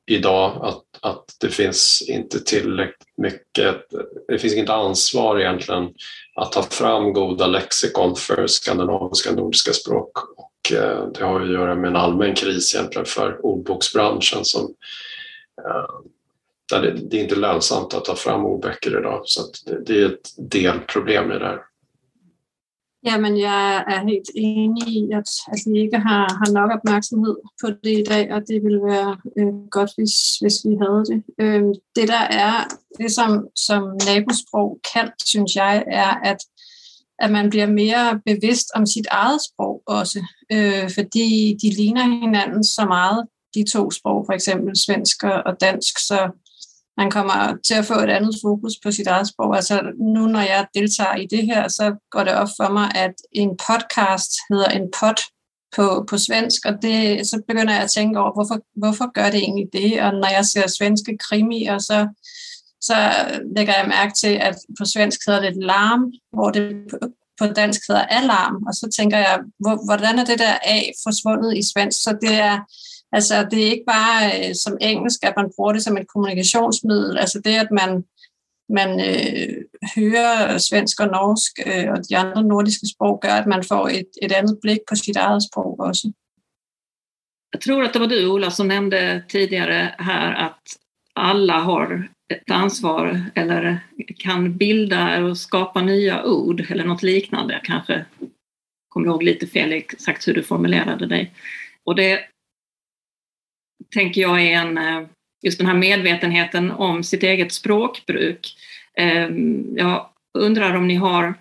[0.05, 3.75] idag att, att det finns inte tillräckligt mycket,
[4.27, 5.89] det finns inget ansvar egentligen
[6.35, 10.11] att ta fram goda lexikon för skandinaviska och nordiska språk.
[10.37, 14.61] Och eh, det har att göra med en allmän kris egentligen för ordboksbranschen som
[15.65, 15.99] eh,
[16.71, 19.21] där det, det, är inte lönsamt att ta fram ordböcker idag.
[19.25, 21.61] Så det, det, är ett delproblem i det här.
[23.05, 27.67] Jamen, jeg er helt enig i, at, at vi ikke har, har nok opmærksomhed på
[27.83, 31.23] det i dag, og det ville være øh, godt, hvis, hvis vi havde det.
[31.39, 31.63] Øh,
[31.95, 32.55] det der er,
[32.97, 36.37] det som, som nabosprog kan, synes jeg, er, at,
[37.19, 42.63] at man bliver mere bevidst om sit eget sprog også, øh, fordi de ligner hinanden
[42.63, 46.31] så meget, de to sprog, for eksempel svensk og dansk, så
[46.97, 49.55] man kommer til at få et andet fokus på sit eget sprog.
[49.55, 49.81] Altså
[50.15, 53.49] nu, når jeg deltager i det her, så går det op for mig, at en
[53.67, 55.19] podcast hedder en pod
[55.75, 59.39] på, på svensk, og det, så begynder jeg at tænke over, hvorfor, hvorfor gør det
[59.39, 60.01] egentlig det?
[60.01, 62.07] Og når jeg ser svenske krimier, så,
[62.81, 62.95] så
[63.55, 66.75] lægger jeg mærke til, at på svensk hedder det larm, hvor det
[67.39, 69.39] på dansk hedder alarm, og så tænker jeg,
[69.85, 72.03] hvordan er det der A forsvundet i svensk?
[72.03, 72.59] Så det er,
[73.13, 77.17] Altså, det er ikke bare øh, som engelsk, at man bruger det som et kommunikationsmiddel.
[77.17, 77.91] Altså det, at man,
[78.69, 79.53] man øh,
[79.95, 84.11] hører svensk og norsk øh, og de andre nordiske sprog, gør, at man får et,
[84.21, 86.11] et andet blik på sit eget sprog også.
[87.53, 90.61] Jag tror att det var du, Ola, som nämnde tidigare här att
[91.13, 93.79] alla har ett ansvar eller
[94.17, 97.53] kan bilda och skapa nya ord eller något liknande.
[97.53, 98.05] Jag kanske
[98.89, 101.33] kommer ihåg lite fel exakt hur du formulerade dig.
[101.83, 102.19] Och det
[103.89, 105.07] tänker jag är en, eh,
[105.41, 108.55] just den här medvetenheten om sitt eget språkbruk.
[108.97, 111.33] Ehm, jag undrar om ni har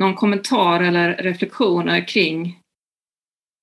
[0.00, 2.58] någon kommentar eller reflektioner kring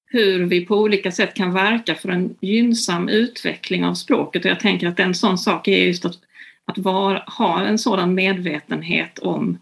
[0.05, 4.45] hur vi på olika sätt kan verka för en gynnsam utveckling av språket.
[4.45, 6.19] Och jag tänker att en sån sak är just att,
[6.65, 9.57] att var, ha en sådan medvetenhet om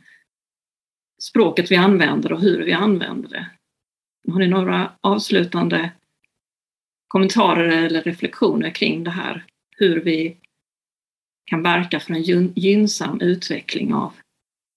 [1.22, 3.46] språket vi använder och hur vi använder det.
[4.32, 5.92] Har ni några avslutande
[7.12, 9.46] kommentarer eller reflektioner kring det här,
[9.78, 10.38] hur vi
[11.50, 14.14] kan verka för en gynnsam utveckling av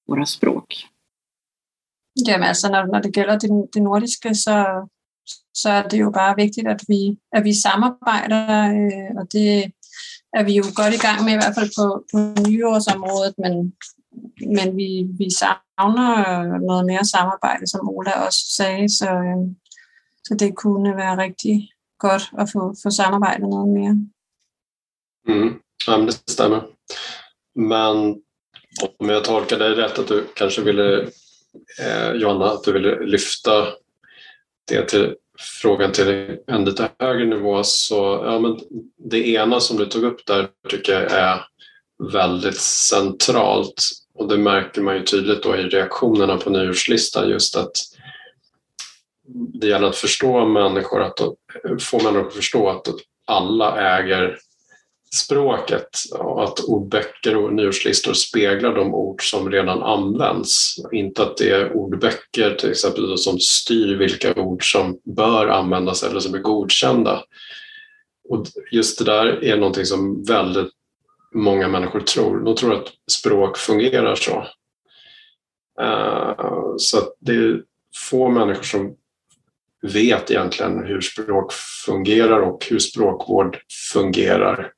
[0.08, 0.86] våra språk.
[2.26, 4.88] Jamen altså, når, når det gælder det, det nordiske, så,
[5.54, 9.72] så er det jo bare vigtigt, at vi, at vi samarbejder, øh, eh, og det
[10.32, 12.18] er vi jo godt i gang med, i hvert fald på, på
[12.48, 13.74] nyårsområdet, men,
[14.56, 19.42] men vi, vi savner noget mere samarbejde, som Ola også sagde, så, øh,
[20.24, 21.73] så det kunne være rigtig
[22.04, 23.96] för att få, få samarbeta någon mer.
[25.28, 25.54] Mm.
[25.86, 26.62] Ja, men det stämmer.
[27.54, 27.96] Men
[28.98, 31.02] om jag tolkar dig rätt att du kanske ville,
[31.80, 33.66] eh, Johanna, att du ville lyfta
[34.68, 35.14] det till
[35.62, 38.60] frågan till en lite högre nivå så ja, men
[39.10, 41.44] det ena som du tog upp där tycker jag är
[42.12, 43.82] väldigt centralt
[44.14, 47.72] och det märker man ju tydligt då i reaktionerna på nyårslistan just att
[49.26, 51.18] det gäller att förstå människor, att
[51.82, 52.86] få människor att förstå att
[53.26, 54.38] alla äger
[55.14, 60.76] språket och att ordböcker och nyårslistor speglar de ord som redan används.
[60.92, 66.20] Inte att det är ordböcker till exempel som styr vilka ord som bör användas eller
[66.20, 67.24] som är godkända.
[68.28, 70.70] Och just det där är någonting som väldigt
[71.34, 72.44] många människor tror.
[72.44, 74.46] De tror att språk fungerar så.
[75.80, 77.62] Eh, så det är
[78.10, 78.96] få människor som
[79.92, 81.52] vet egentligen hur språk
[81.86, 83.58] fungerar och hur språkvård
[83.92, 84.72] fungerar.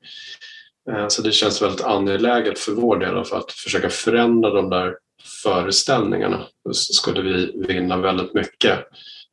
[0.91, 4.95] Eh, så det känns väldigt angeläget för vår del för att försöka förändra de där
[5.43, 6.45] föreställningarna.
[6.65, 8.79] Då skulle vi vinna väldigt mycket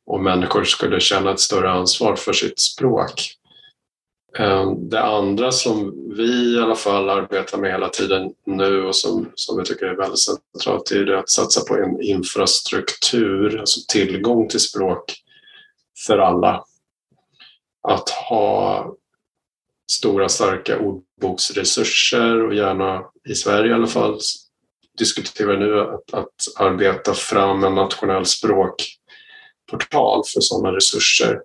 [0.05, 3.31] och människor skulle känna ett större ansvar för sitt språk.
[4.37, 9.31] Eh, det andra som vi i alla fall arbetar med hela tiden nu och som,
[9.35, 14.59] som vi tycker är väldigt centralt är att satsa på en infrastruktur, alltså tillgång till
[14.59, 15.24] språk
[16.07, 16.63] för alla.
[17.87, 18.95] Att ha
[19.91, 24.19] stora starka ordboksresurser och gärna i Sverige i alla fall
[24.97, 31.41] diskuterar nu att, att arbeta fram en nationell språkportal för sådana resurser.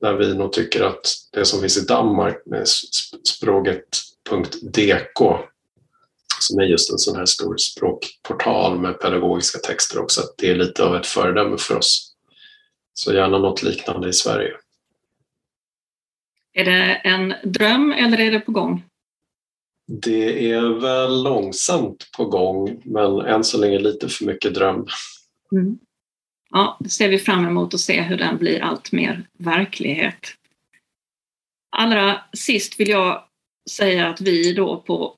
[0.00, 2.68] Där vi nog tycker att det som finns i Danmark med
[3.28, 5.20] språket.dk
[6.40, 10.54] som är just en sån här stor språkportal med pedagogiska texter också, att det är
[10.54, 12.09] lite av ett föredöme för oss.
[13.00, 14.52] Så gärna något liknande i Sverige.
[16.52, 18.84] Är det en dröm eller är det på gång?
[19.86, 24.86] Det är väl långsamt på gång, men än så länge lite för mycket dröm.
[25.52, 25.78] Mm.
[26.50, 30.34] Ja, det ser vi fram emot att se hur den blir allt mer verklighet.
[31.76, 33.24] Allra sist vill jag
[33.70, 35.16] säga att vi då på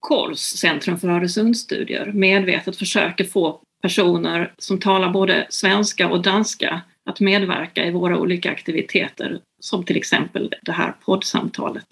[0.00, 7.20] KORS, Centrum för Öresundsstudier, medvetet försöker få personer som talar både svenska och danska att
[7.20, 11.86] medverka i våra olika aktiviteter, som till exempel det här poddsamtalet.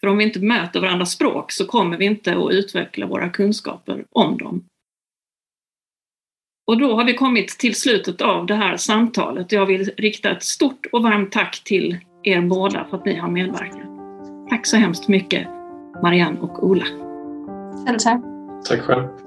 [0.00, 4.04] För om vi inte möter varandras språk så kommer vi inte att utveckla våra kunskaper
[4.10, 4.64] om dem.
[6.66, 9.52] Och då har vi kommit till slutet av det här samtalet.
[9.52, 13.30] Jag vill rikta ett stort och varmt tack till er båda för att ni har
[13.30, 13.88] medverkat.
[14.50, 15.48] Tack så hemskt mycket
[16.02, 16.84] Marianne och Ola.
[17.86, 18.20] Själv tack.
[18.68, 19.23] Tack själv.